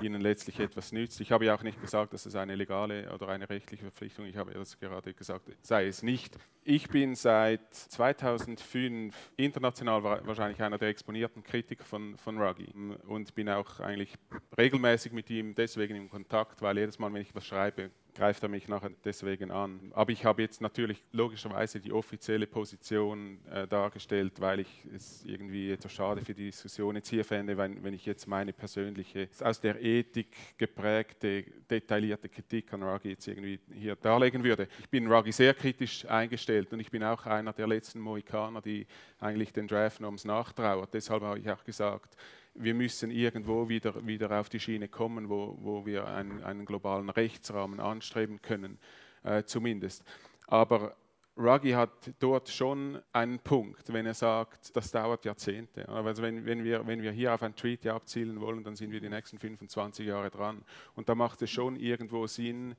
ihnen 0.00 0.20
letztlich 0.20 0.58
etwas 0.60 0.92
nützt. 0.92 1.20
Ich 1.20 1.32
habe 1.32 1.44
ja 1.44 1.54
auch 1.54 1.62
nicht 1.62 1.80
gesagt, 1.80 2.12
dass 2.12 2.26
es 2.26 2.34
eine 2.34 2.54
legale 2.54 3.12
oder 3.12 3.28
eine 3.28 3.48
rechtliche 3.48 3.82
Verpflichtung, 3.82 4.26
ich 4.26 4.36
habe 4.36 4.52
das 4.52 4.78
gerade 4.78 5.12
gesagt, 5.14 5.50
sei 5.62 5.86
es 5.86 6.02
nicht. 6.02 6.38
Ich 6.64 6.88
bin 6.88 7.14
seit 7.14 7.74
2005 7.74 9.32
international 9.36 10.02
wahrscheinlich 10.02 10.62
einer 10.62 10.78
der 10.78 10.88
exponierten 10.88 11.42
Kritiker 11.42 11.84
von, 11.84 12.16
von 12.16 12.40
Ruggie 12.40 12.72
und 13.06 13.34
bin 13.34 13.48
auch 13.48 13.80
eigentlich 13.80 14.14
regelmäßig 14.56 15.12
mit 15.12 15.28
ihm 15.30 15.54
deswegen 15.54 15.96
in 15.96 16.08
Kontakt, 16.08 16.62
weil 16.62 16.78
jedes 16.78 16.98
Mal, 16.98 17.12
wenn 17.12 17.22
ich 17.22 17.34
was 17.34 17.46
schreibe, 17.46 17.90
greift 18.14 18.42
er 18.42 18.48
mich 18.48 18.68
nachher 18.68 18.90
deswegen 19.04 19.50
an. 19.50 19.92
Aber 19.94 20.12
ich 20.12 20.24
habe 20.24 20.42
jetzt 20.42 20.60
natürlich 20.60 21.02
logischerweise 21.12 21.80
die 21.80 21.92
offizielle 21.92 22.46
Position 22.46 23.38
äh, 23.50 23.66
dargestellt, 23.66 24.40
weil 24.40 24.60
ich 24.60 24.86
es 24.94 25.24
irgendwie 25.24 25.72
etwas 25.72 25.92
schade 25.92 26.20
für 26.20 26.34
die 26.34 26.46
Diskussion 26.46 26.96
jetzt 26.96 27.08
hier 27.08 27.24
fände, 27.24 27.56
wenn, 27.56 27.82
wenn 27.82 27.94
ich 27.94 28.04
jetzt 28.04 28.26
meine 28.26 28.52
persönliche, 28.52 29.28
aus 29.40 29.60
der 29.60 29.82
Ethik 29.82 30.28
geprägte, 30.58 31.44
detaillierte 31.70 32.28
Kritik 32.28 32.72
an 32.72 32.82
Ruggie 32.82 33.10
jetzt 33.10 33.26
irgendwie 33.26 33.60
hier 33.72 33.96
darlegen 33.96 34.44
würde. 34.44 34.68
Ich 34.80 34.90
bin 34.90 35.10
Ruggie 35.10 35.32
sehr 35.32 35.54
kritisch 35.54 36.04
eingestellt 36.06 36.72
und 36.72 36.80
ich 36.80 36.90
bin 36.90 37.02
auch 37.02 37.24
einer 37.26 37.52
der 37.52 37.66
letzten 37.66 38.00
Mohikaner, 38.00 38.60
die 38.60 38.86
eigentlich 39.18 39.52
den 39.52 39.68
Draft 39.68 40.00
Norms 40.00 40.24
nachtrauert. 40.24 40.92
Deshalb 40.92 41.22
habe 41.22 41.38
ich 41.38 41.50
auch 41.50 41.64
gesagt, 41.64 42.16
wir 42.54 42.74
müssen 42.74 43.10
irgendwo 43.10 43.68
wieder, 43.68 44.06
wieder 44.06 44.38
auf 44.38 44.48
die 44.48 44.60
Schiene 44.60 44.88
kommen, 44.88 45.28
wo, 45.28 45.56
wo 45.60 45.86
wir 45.86 46.06
einen, 46.06 46.42
einen 46.42 46.64
globalen 46.64 47.08
Rechtsrahmen 47.10 47.80
anstreben 47.80 48.42
können, 48.42 48.78
äh, 49.22 49.44
zumindest. 49.44 50.04
Aber 50.46 50.96
Ruggie 51.36 51.74
hat 51.74 51.90
dort 52.18 52.50
schon 52.50 53.00
einen 53.12 53.38
Punkt, 53.38 53.90
wenn 53.92 54.04
er 54.04 54.14
sagt, 54.14 54.76
das 54.76 54.90
dauert 54.90 55.24
Jahrzehnte. 55.24 55.88
Also 55.88 56.22
wenn, 56.22 56.44
wenn, 56.44 56.62
wir, 56.62 56.86
wenn 56.86 57.00
wir 57.00 57.10
hier 57.10 57.32
auf 57.32 57.42
ein 57.42 57.56
Treaty 57.56 57.88
abzielen 57.88 58.40
wollen, 58.40 58.62
dann 58.62 58.76
sind 58.76 58.90
wir 58.90 59.00
die 59.00 59.08
nächsten 59.08 59.38
25 59.38 60.06
Jahre 60.06 60.30
dran. 60.30 60.62
Und 60.94 61.08
da 61.08 61.14
macht 61.14 61.40
es 61.40 61.50
schon 61.50 61.76
irgendwo 61.76 62.26
Sinn, 62.26 62.74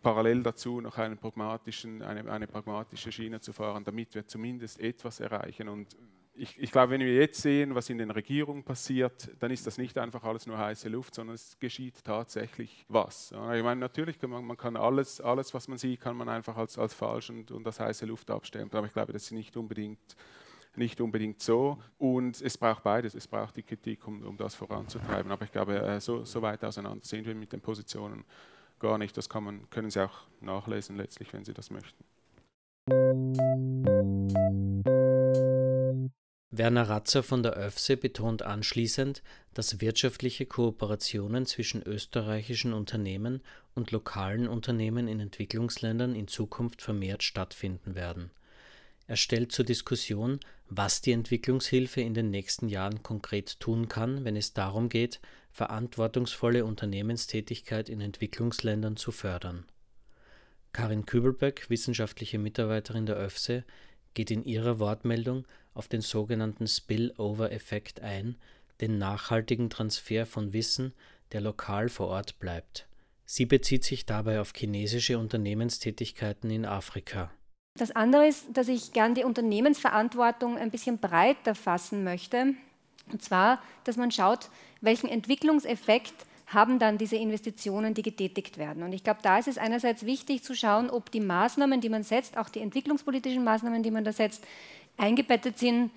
parallel 0.00 0.44
dazu 0.44 0.80
noch 0.80 0.96
einen 0.96 1.18
pragmatischen, 1.18 2.02
eine, 2.02 2.30
eine 2.30 2.46
pragmatische 2.46 3.10
Schiene 3.10 3.40
zu 3.40 3.52
fahren, 3.52 3.82
damit 3.82 4.14
wir 4.14 4.24
zumindest 4.26 4.78
etwas 4.78 5.18
erreichen. 5.18 5.68
Und 5.68 5.96
ich, 6.38 6.58
ich, 6.58 6.70
glaube, 6.70 6.92
wenn 6.92 7.00
wir 7.00 7.14
jetzt 7.14 7.42
sehen, 7.42 7.74
was 7.74 7.90
in 7.90 7.98
den 7.98 8.10
Regierungen 8.10 8.62
passiert, 8.62 9.30
dann 9.40 9.50
ist 9.50 9.66
das 9.66 9.76
nicht 9.76 9.98
einfach 9.98 10.22
alles 10.22 10.46
nur 10.46 10.56
heiße 10.56 10.88
Luft, 10.88 11.14
sondern 11.14 11.34
es 11.34 11.58
geschieht 11.58 12.02
tatsächlich 12.04 12.84
was. 12.88 13.32
Ich 13.32 13.62
meine, 13.62 13.76
natürlich 13.76 14.18
kann 14.18 14.30
man, 14.30 14.44
man 14.44 14.56
kann 14.56 14.76
alles, 14.76 15.20
alles, 15.20 15.52
was 15.52 15.68
man 15.68 15.78
sieht, 15.78 16.00
kann 16.00 16.16
man 16.16 16.28
einfach 16.28 16.56
als, 16.56 16.78
als 16.78 16.94
falsch 16.94 17.30
und, 17.30 17.50
und 17.50 17.66
als 17.66 17.80
heiße 17.80 18.06
Luft 18.06 18.30
abstempeln. 18.30 18.78
Aber 18.78 18.86
ich 18.86 18.92
glaube, 18.92 19.12
das 19.12 19.24
ist 19.24 19.32
nicht 19.32 19.56
unbedingt, 19.56 20.16
nicht 20.76 21.00
unbedingt 21.00 21.42
so. 21.42 21.78
Und 21.98 22.40
es 22.40 22.56
braucht 22.56 22.84
beides. 22.84 23.14
Es 23.14 23.26
braucht 23.26 23.56
die 23.56 23.62
Kritik, 23.64 24.06
um, 24.06 24.22
um 24.22 24.36
das 24.36 24.54
voranzutreiben. 24.54 25.32
Aber 25.32 25.44
ich 25.44 25.52
glaube, 25.52 25.80
äh, 25.80 26.00
so, 26.00 26.24
so 26.24 26.40
weit 26.40 26.64
auseinander 26.64 27.04
sind 27.04 27.26
wir 27.26 27.34
mit 27.34 27.52
den 27.52 27.60
Positionen 27.60 28.24
gar 28.78 28.96
nicht. 28.96 29.16
Das 29.16 29.28
man, 29.34 29.68
können 29.70 29.90
Sie 29.90 30.02
auch 30.02 30.20
nachlesen 30.40 30.96
letztlich, 30.96 31.32
wenn 31.32 31.44
Sie 31.44 31.52
das 31.52 31.70
möchten. 31.70 32.04
Werner 36.58 36.88
Ratzer 36.88 37.22
von 37.22 37.42
der 37.42 37.56
ÖFSE 37.56 37.96
betont 37.96 38.42
anschließend, 38.42 39.22
dass 39.54 39.80
wirtschaftliche 39.80 40.44
Kooperationen 40.44 41.46
zwischen 41.46 41.82
österreichischen 41.82 42.72
Unternehmen 42.72 43.42
und 43.74 43.92
lokalen 43.92 44.48
Unternehmen 44.48 45.08
in 45.08 45.20
Entwicklungsländern 45.20 46.14
in 46.14 46.26
Zukunft 46.26 46.82
vermehrt 46.82 47.22
stattfinden 47.22 47.94
werden. 47.94 48.30
Er 49.06 49.16
stellt 49.16 49.52
zur 49.52 49.64
Diskussion, 49.64 50.40
was 50.68 51.00
die 51.00 51.12
Entwicklungshilfe 51.12 52.00
in 52.00 52.12
den 52.12 52.30
nächsten 52.30 52.68
Jahren 52.68 53.02
konkret 53.02 53.58
tun 53.60 53.88
kann, 53.88 54.24
wenn 54.24 54.36
es 54.36 54.52
darum 54.52 54.88
geht, 54.88 55.20
verantwortungsvolle 55.50 56.64
Unternehmenstätigkeit 56.64 57.88
in 57.88 58.00
Entwicklungsländern 58.00 58.96
zu 58.96 59.12
fördern. 59.12 59.64
Karin 60.72 61.06
Kübelböck, 61.06 61.70
wissenschaftliche 61.70 62.38
Mitarbeiterin 62.38 63.06
der 63.06 63.18
ÖFSE, 63.18 63.64
geht 64.14 64.30
in 64.30 64.44
ihrer 64.44 64.78
Wortmeldung 64.78 65.46
auf 65.74 65.88
den 65.88 66.00
sogenannten 66.00 66.66
Spillover-Effekt 66.66 68.00
ein, 68.00 68.36
den 68.80 68.98
nachhaltigen 68.98 69.70
Transfer 69.70 70.26
von 70.26 70.52
Wissen, 70.52 70.92
der 71.32 71.40
lokal 71.40 71.88
vor 71.88 72.08
Ort 72.08 72.38
bleibt. 72.38 72.86
Sie 73.24 73.44
bezieht 73.44 73.84
sich 73.84 74.06
dabei 74.06 74.40
auf 74.40 74.52
chinesische 74.56 75.18
Unternehmenstätigkeiten 75.18 76.50
in 76.50 76.64
Afrika. 76.64 77.30
Das 77.78 77.90
andere 77.90 78.26
ist, 78.26 78.46
dass 78.54 78.68
ich 78.68 78.92
gern 78.92 79.14
die 79.14 79.24
Unternehmensverantwortung 79.24 80.56
ein 80.56 80.70
bisschen 80.70 80.98
breiter 80.98 81.54
fassen 81.54 82.04
möchte. 82.04 82.54
Und 83.12 83.22
zwar, 83.22 83.62
dass 83.84 83.96
man 83.96 84.10
schaut, 84.10 84.48
welchen 84.80 85.08
Entwicklungseffekt 85.08 86.14
haben 86.48 86.78
dann 86.78 86.96
diese 86.96 87.16
Investitionen, 87.16 87.94
die 87.94 88.02
getätigt 88.02 88.56
werden. 88.56 88.82
Und 88.82 88.92
ich 88.92 89.04
glaube, 89.04 89.20
da 89.22 89.38
ist 89.38 89.48
es 89.48 89.58
einerseits 89.58 90.06
wichtig 90.06 90.42
zu 90.42 90.54
schauen, 90.54 90.88
ob 90.88 91.10
die 91.10 91.20
Maßnahmen, 91.20 91.80
die 91.80 91.90
man 91.90 92.02
setzt, 92.02 92.38
auch 92.38 92.48
die 92.48 92.60
entwicklungspolitischen 92.60 93.44
Maßnahmen, 93.44 93.82
die 93.82 93.90
man 93.90 94.04
da 94.04 94.12
setzt, 94.12 94.44
eingebettet 94.96 95.58
sind 95.58 95.90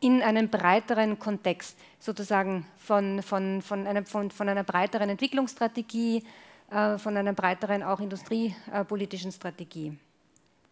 in 0.00 0.22
einen 0.22 0.48
breiteren 0.48 1.18
Kontext, 1.18 1.76
sozusagen 1.98 2.64
von, 2.78 3.22
von, 3.22 3.60
von, 3.60 3.86
einer, 3.86 4.04
von, 4.04 4.30
von 4.30 4.48
einer 4.48 4.62
breiteren 4.62 5.10
Entwicklungsstrategie, 5.10 6.22
äh, 6.70 6.98
von 6.98 7.16
einer 7.16 7.32
breiteren 7.32 7.82
auch 7.82 7.98
industriepolitischen 7.98 9.32
Strategie 9.32 9.98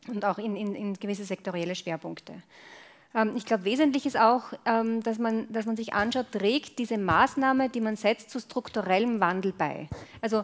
und 0.06 0.24
auch 0.24 0.38
in, 0.38 0.54
in, 0.56 0.74
in 0.76 0.94
gewisse 0.94 1.24
sektorielle 1.24 1.74
Schwerpunkte. 1.74 2.34
Ähm, 3.16 3.32
ich 3.34 3.46
glaube, 3.46 3.64
wesentlich 3.64 4.06
ist 4.06 4.18
auch, 4.18 4.52
ähm, 4.66 5.02
dass 5.02 5.18
man, 5.18 5.50
dass 5.52 5.66
man 5.66 5.76
sich 5.76 5.94
anschaut, 5.94 6.26
trägt 6.30 6.78
diese 6.78 6.98
Maßnahme, 6.98 7.70
die 7.70 7.80
man 7.80 7.96
setzt, 7.96 8.30
zu 8.30 8.38
strukturellem 8.38 9.18
Wandel 9.18 9.52
bei. 9.56 9.88
Also 10.20 10.42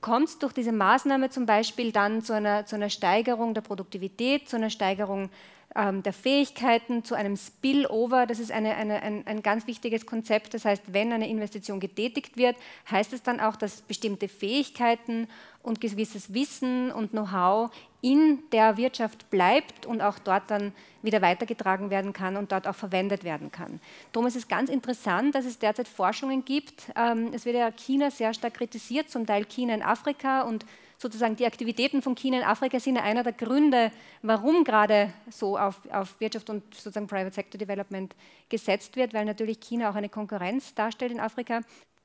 kommt 0.00 0.28
es 0.28 0.38
durch 0.38 0.52
diese 0.52 0.72
Maßnahme 0.72 1.30
zum 1.30 1.46
Beispiel 1.46 1.92
dann 1.92 2.22
zu 2.22 2.32
einer, 2.32 2.66
zu 2.66 2.76
einer 2.76 2.90
Steigerung 2.90 3.54
der 3.54 3.60
Produktivität, 3.60 4.48
zu 4.48 4.56
einer 4.56 4.70
Steigerung 4.70 5.30
ähm, 5.74 6.02
der 6.02 6.12
Fähigkeiten 6.12 7.04
zu 7.04 7.14
einem 7.14 7.36
Spillover. 7.36 8.26
Das 8.26 8.38
ist 8.38 8.50
eine, 8.50 8.74
eine, 8.76 9.02
ein, 9.02 9.26
ein 9.26 9.42
ganz 9.42 9.66
wichtiges 9.66 10.06
Konzept. 10.06 10.54
Das 10.54 10.64
heißt, 10.64 10.82
wenn 10.86 11.12
eine 11.12 11.28
Investition 11.28 11.80
getätigt 11.80 12.36
wird, 12.36 12.56
heißt 12.90 13.12
es 13.12 13.22
dann 13.22 13.40
auch, 13.40 13.56
dass 13.56 13.82
bestimmte 13.82 14.28
Fähigkeiten 14.28 15.28
und 15.66 15.80
gewisses 15.80 16.32
Wissen 16.32 16.92
und 16.92 17.10
Know-how 17.10 17.70
in 18.00 18.42
der 18.52 18.76
Wirtschaft 18.76 19.30
bleibt 19.30 19.84
und 19.84 20.00
auch 20.00 20.18
dort 20.20 20.50
dann 20.50 20.72
wieder 21.02 21.22
weitergetragen 21.22 21.90
werden 21.90 22.12
kann 22.12 22.36
und 22.36 22.52
dort 22.52 22.68
auch 22.68 22.74
verwendet 22.74 23.24
werden 23.24 23.50
kann. 23.50 23.80
Darum 24.12 24.26
ist 24.28 24.36
es 24.36 24.46
ganz 24.46 24.70
interessant, 24.70 25.34
dass 25.34 25.44
es 25.44 25.58
derzeit 25.58 25.88
Forschungen 25.88 26.44
gibt. 26.44 26.92
Ähm, 26.94 27.30
es 27.32 27.44
wird 27.44 27.56
ja 27.56 27.70
China 27.72 28.10
sehr 28.10 28.32
stark 28.32 28.54
kritisiert, 28.54 29.10
zum 29.10 29.26
Teil 29.26 29.44
China 29.44 29.74
in 29.74 29.82
Afrika 29.82 30.42
und 30.42 30.64
sozusagen 30.98 31.36
die 31.36 31.46
Aktivitäten 31.46 32.00
von 32.00 32.14
China 32.14 32.38
in 32.38 32.44
Afrika 32.44 32.78
sind 32.80 32.96
einer 32.98 33.22
der 33.22 33.32
Gründe, 33.32 33.90
warum 34.22 34.64
gerade 34.64 35.12
so 35.30 35.58
auf, 35.58 35.80
auf 35.90 36.18
Wirtschaft 36.20 36.48
und 36.48 36.62
sozusagen 36.74 37.06
Private 37.06 37.34
Sector 37.34 37.58
Development 37.58 38.14
gesetzt 38.48 38.96
wird, 38.96 39.14
weil 39.14 39.24
natürlich 39.24 39.60
China 39.60 39.90
auch 39.90 39.96
eine 39.96 40.08
Konkurrenz 40.08 40.74
darstellt 40.74 41.12
in 41.12 41.20
Afrika. 41.20 41.60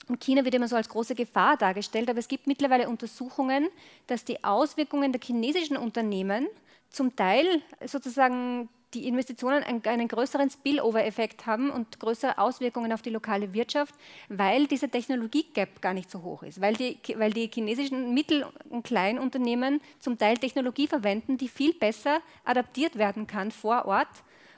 Und 0.07 0.23
China 0.23 0.43
wird 0.43 0.55
immer 0.55 0.67
so 0.67 0.75
als 0.75 0.89
große 0.89 1.15
Gefahr 1.15 1.57
dargestellt, 1.57 2.09
aber 2.09 2.19
es 2.19 2.27
gibt 2.27 2.47
mittlerweile 2.47 2.89
Untersuchungen, 2.89 3.69
dass 4.07 4.25
die 4.25 4.43
Auswirkungen 4.43 5.11
der 5.11 5.21
chinesischen 5.21 5.77
Unternehmen 5.77 6.47
zum 6.89 7.15
Teil 7.15 7.61
sozusagen 7.85 8.67
die 8.93 9.07
Investitionen 9.07 9.63
einen 9.63 10.07
größeren 10.07 10.49
Spillover-Effekt 10.49 11.45
haben 11.45 11.69
und 11.69 11.99
größere 11.99 12.37
Auswirkungen 12.37 12.91
auf 12.91 13.01
die 13.01 13.09
lokale 13.09 13.53
Wirtschaft, 13.53 13.95
weil 14.27 14.67
dieser 14.67 14.91
Technologie-Gap 14.91 15.81
gar 15.81 15.93
nicht 15.93 16.11
so 16.11 16.21
hoch 16.23 16.43
ist, 16.43 16.59
weil 16.59 16.73
die, 16.73 16.97
weil 17.15 17.31
die 17.31 17.49
chinesischen 17.53 18.13
Mittel- 18.13 18.45
und 18.69 18.83
Kleinunternehmen 18.83 19.81
zum 19.99 20.17
Teil 20.17 20.37
Technologie 20.37 20.87
verwenden, 20.87 21.37
die 21.37 21.47
viel 21.47 21.73
besser 21.73 22.19
adaptiert 22.43 22.97
werden 22.97 23.27
kann 23.27 23.51
vor 23.51 23.85
Ort 23.85 24.09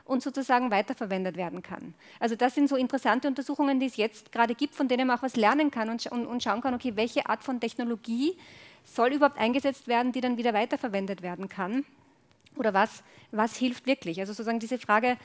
und 0.05 0.21
sozusagen 0.21 0.71
weiterverwendet 0.71 1.37
werden 1.37 1.61
kann. 1.61 1.93
Also 2.19 2.35
das 2.35 2.55
sind 2.55 2.67
so 2.67 2.75
interessante 2.75 3.27
Untersuchungen, 3.27 3.79
die 3.79 3.85
es 3.85 3.97
jetzt 3.97 4.31
gerade 4.31 4.55
gibt, 4.55 4.75
von 4.75 4.87
denen 4.87 5.07
man 5.07 5.17
auch 5.17 5.23
was 5.23 5.35
lernen 5.35 5.71
kann 5.71 5.89
und, 5.89 6.05
und, 6.07 6.25
und 6.25 6.43
schauen 6.43 6.61
kann, 6.61 6.73
okay, 6.73 6.93
welche 6.95 7.27
Art 7.27 7.43
von 7.43 7.59
Technologie 7.59 8.37
soll 8.83 9.13
überhaupt 9.13 9.37
eingesetzt 9.37 9.87
werden, 9.87 10.11
die 10.11 10.21
dann 10.21 10.37
wieder 10.37 10.53
weiterverwendet 10.53 11.21
werden 11.21 11.47
kann. 11.47 11.85
Oder 12.57 12.73
was, 12.73 13.03
was 13.31 13.55
hilft 13.55 13.87
wirklich? 13.87 14.19
Also 14.19 14.33
sozusagen 14.33 14.59
diese 14.59 14.77
Frage, 14.77 15.17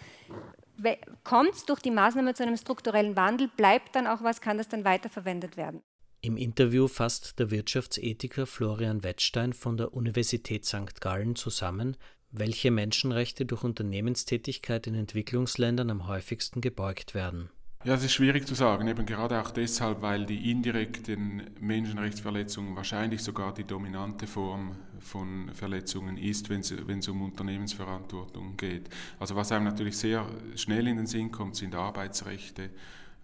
kommt 1.25 1.55
es 1.55 1.65
durch 1.65 1.81
die 1.81 1.91
Maßnahme 1.91 2.35
zu 2.35 2.45
einem 2.45 2.57
strukturellen 2.57 3.17
Wandel, 3.17 3.49
bleibt 3.49 3.97
dann 3.97 4.07
auch 4.07 4.23
was, 4.23 4.41
kann 4.41 4.59
das 4.59 4.69
dann 4.69 4.85
weiterverwendet 4.85 5.57
werden? 5.57 5.83
Im 6.21 6.37
Interview 6.37 6.89
fasst 6.89 7.39
der 7.39 7.51
Wirtschaftsethiker 7.51 8.47
Florian 8.47 9.05
Wettstein 9.05 9.53
von 9.53 9.77
der 9.77 9.95
Universität 9.95 10.65
St. 10.65 11.01
Gallen 11.01 11.37
zusammen, 11.37 11.97
welche 12.31 12.71
Menschenrechte 12.71 13.47
durch 13.47 13.65
Unternehmenstätigkeit 13.65 14.87
in 14.87 14.95
Entwicklungsländern 14.95 15.91
am 15.91 16.07
häufigsten 16.07 16.61
gebeugt 16.61 17.15
werden. 17.15 17.51
Ja, 17.85 17.95
es 17.95 18.03
ist 18.03 18.13
schwierig 18.13 18.45
zu 18.45 18.57
sagen, 18.57 18.89
eben 18.89 19.07
gerade 19.07 19.41
auch 19.41 19.53
deshalb, 19.53 20.03
weil 20.03 20.27
die 20.27 20.51
indirekten 20.51 21.49
Menschenrechtsverletzungen 21.61 22.75
wahrscheinlich 22.75 23.23
sogar 23.23 23.55
die 23.55 23.63
dominante 23.63 24.27
Form 24.27 24.75
von 24.99 25.51
Verletzungen 25.55 26.17
ist, 26.17 26.51
wenn 26.51 26.61
es, 26.61 27.09
um 27.09 27.23
Unternehmensverantwortung 27.23 28.57
geht. 28.57 28.89
Also 29.21 29.37
was 29.37 29.53
einem 29.53 29.67
natürlich 29.67 29.97
sehr 29.97 30.27
schnell 30.57 30.89
in 30.89 30.97
den 30.97 31.07
Sinn 31.07 31.31
kommt, 31.31 31.55
sind 31.55 31.77
Arbeitsrechte, 31.77 32.71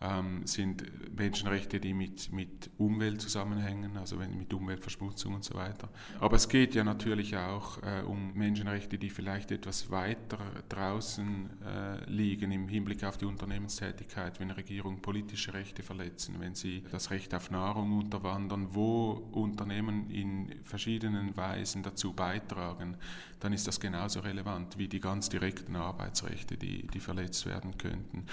ähm, 0.05 0.47
sind 0.47 0.85
Menschenrechte, 1.17 1.81
die 1.81 1.95
mit, 1.95 2.33
mit 2.33 2.71
Umwelt 2.77 3.21
zusammenhängen, 3.21 3.97
also 3.97 4.17
mit 4.17 4.53
Umweltverschmutzung 4.53 5.35
und 5.35 5.45
so 5.45 5.55
weiter. 5.55 5.89
Aber 6.21 6.37
es 6.37 6.49
geht 6.49 6.75
ja 6.75 6.85
natürlich 6.85 7.37
auch 7.37 7.83
äh, 7.83 8.03
um 8.03 8.35
Menschenrechte, 8.35 8.99
die 8.99 9.11
vielleicht 9.11 9.51
etwas 9.51 9.91
weiter 9.91 10.39
draußen 10.69 11.51
äh, 11.63 12.11
liegen 12.11 12.53
im 12.53 12.69
Hinblick 12.69 13.05
auf 13.05 13.17
die 13.17 13.25
Unternehmenstätigkeit, 13.25 14.41
wenn 14.41 14.51
Regierungen 14.51 15.01
politische 15.01 15.55
Rechte 15.55 15.83
verletzen, 15.83 16.37
wenn 16.39 16.55
sie 16.55 16.85
das 16.91 17.11
Recht 17.11 17.35
auf 17.35 17.51
Nahrung 17.51 17.99
unterwandern, 17.99 18.69
wo 18.73 19.13
Unternehmen 19.33 20.11
in 20.11 20.55
verschiedenen 20.65 21.37
Weisen 21.37 21.83
dazu 21.83 22.13
beitragen, 22.13 22.97
dann 23.41 23.53
ist 23.53 23.69
das 23.69 23.81
genauso 23.81 24.21
relevant 24.21 24.79
wie 24.79 24.89
die 24.89 25.01
ganz 25.01 25.29
direkten 25.29 25.77
Arbeitsrechte, 25.77 26.57
die, 26.57 26.87
die 26.87 27.01
verletzt 27.01 27.47
werden 27.47 27.77
könnten. 27.79 28.27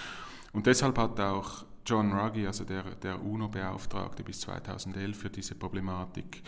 Und 0.53 0.67
deshalb 0.67 0.97
hat 0.97 1.19
auch 1.19 1.65
John 1.85 2.13
Ruggie, 2.13 2.47
also 2.47 2.63
der, 2.63 2.83
der 2.95 3.23
UNO-Beauftragte 3.23 4.23
bis 4.23 4.41
2011 4.41 5.17
für 5.17 5.29
diese 5.29 5.55
Problematik, 5.55 6.43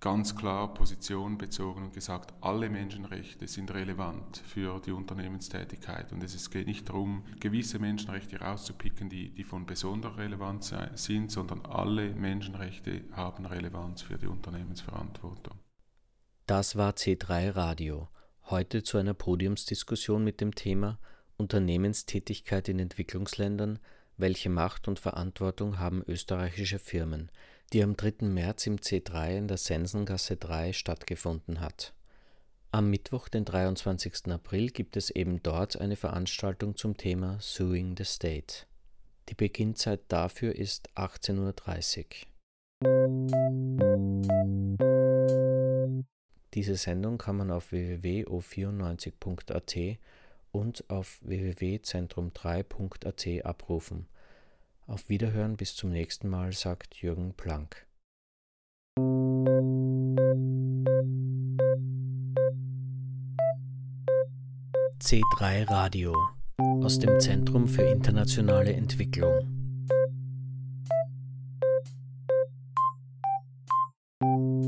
ganz 0.00 0.36
klar 0.36 0.72
Position 0.74 1.38
bezogen 1.38 1.84
und 1.84 1.92
gesagt, 1.92 2.32
alle 2.40 2.68
Menschenrechte 2.68 3.48
sind 3.48 3.72
relevant 3.74 4.42
für 4.46 4.80
die 4.80 4.92
Unternehmenstätigkeit. 4.92 6.12
Und 6.12 6.22
es 6.22 6.50
geht 6.50 6.66
nicht 6.66 6.88
darum, 6.88 7.24
gewisse 7.40 7.78
Menschenrechte 7.78 8.40
rauszupicken, 8.40 9.08
die, 9.08 9.30
die 9.30 9.44
von 9.44 9.66
besonderer 9.66 10.18
Relevanz 10.18 10.72
sind, 10.94 11.32
sondern 11.32 11.64
alle 11.66 12.14
Menschenrechte 12.14 13.04
haben 13.12 13.46
Relevanz 13.46 14.02
für 14.02 14.18
die 14.18 14.28
Unternehmensverantwortung. 14.28 15.58
Das 16.46 16.76
war 16.76 16.92
C3 16.92 17.54
Radio. 17.56 18.08
Heute 18.44 18.82
zu 18.82 18.98
einer 18.98 19.14
Podiumsdiskussion 19.14 20.24
mit 20.24 20.40
dem 20.40 20.54
Thema 20.54 20.98
Unternehmenstätigkeit 21.38 22.68
in 22.68 22.78
Entwicklungsländern, 22.78 23.78
welche 24.16 24.50
Macht 24.50 24.88
und 24.88 24.98
Verantwortung 24.98 25.78
haben 25.78 26.02
österreichische 26.06 26.78
Firmen, 26.78 27.30
die 27.72 27.82
am 27.82 27.96
3. 27.96 28.26
März 28.26 28.66
im 28.66 28.76
C3 28.76 29.38
in 29.38 29.48
der 29.48 29.56
Sensengasse 29.56 30.36
3 30.36 30.72
stattgefunden 30.72 31.60
hat. 31.60 31.94
Am 32.70 32.90
Mittwoch, 32.90 33.28
den 33.28 33.46
23. 33.46 34.32
April, 34.32 34.68
gibt 34.68 34.96
es 34.96 35.10
eben 35.10 35.42
dort 35.42 35.80
eine 35.80 35.96
Veranstaltung 35.96 36.76
zum 36.76 36.96
Thema 36.96 37.38
Suing 37.40 37.96
the 37.96 38.04
State. 38.04 38.66
Die 39.30 39.34
Beginnzeit 39.34 40.00
dafür 40.08 40.54
ist 40.54 40.90
18.30 40.96 41.38
Uhr. 41.38 41.54
Diese 46.54 46.76
Sendung 46.76 47.18
kann 47.18 47.36
man 47.36 47.50
auf 47.50 47.72
www.o94.at 47.72 49.98
und 50.52 50.88
auf 50.90 51.18
www.zentrum3.at 51.22 53.44
abrufen. 53.44 54.06
Auf 54.86 55.08
Wiederhören 55.08 55.56
bis 55.56 55.74
zum 55.74 55.90
nächsten 55.90 56.28
Mal, 56.28 56.52
sagt 56.52 57.02
Jürgen 57.02 57.34
Planck. 57.34 57.88
C3 65.00 65.70
Radio 65.70 66.12
aus 66.82 66.98
dem 66.98 67.20
Zentrum 67.20 67.68
für 67.68 67.82
internationale 67.82 68.72
Entwicklung. 68.72 69.57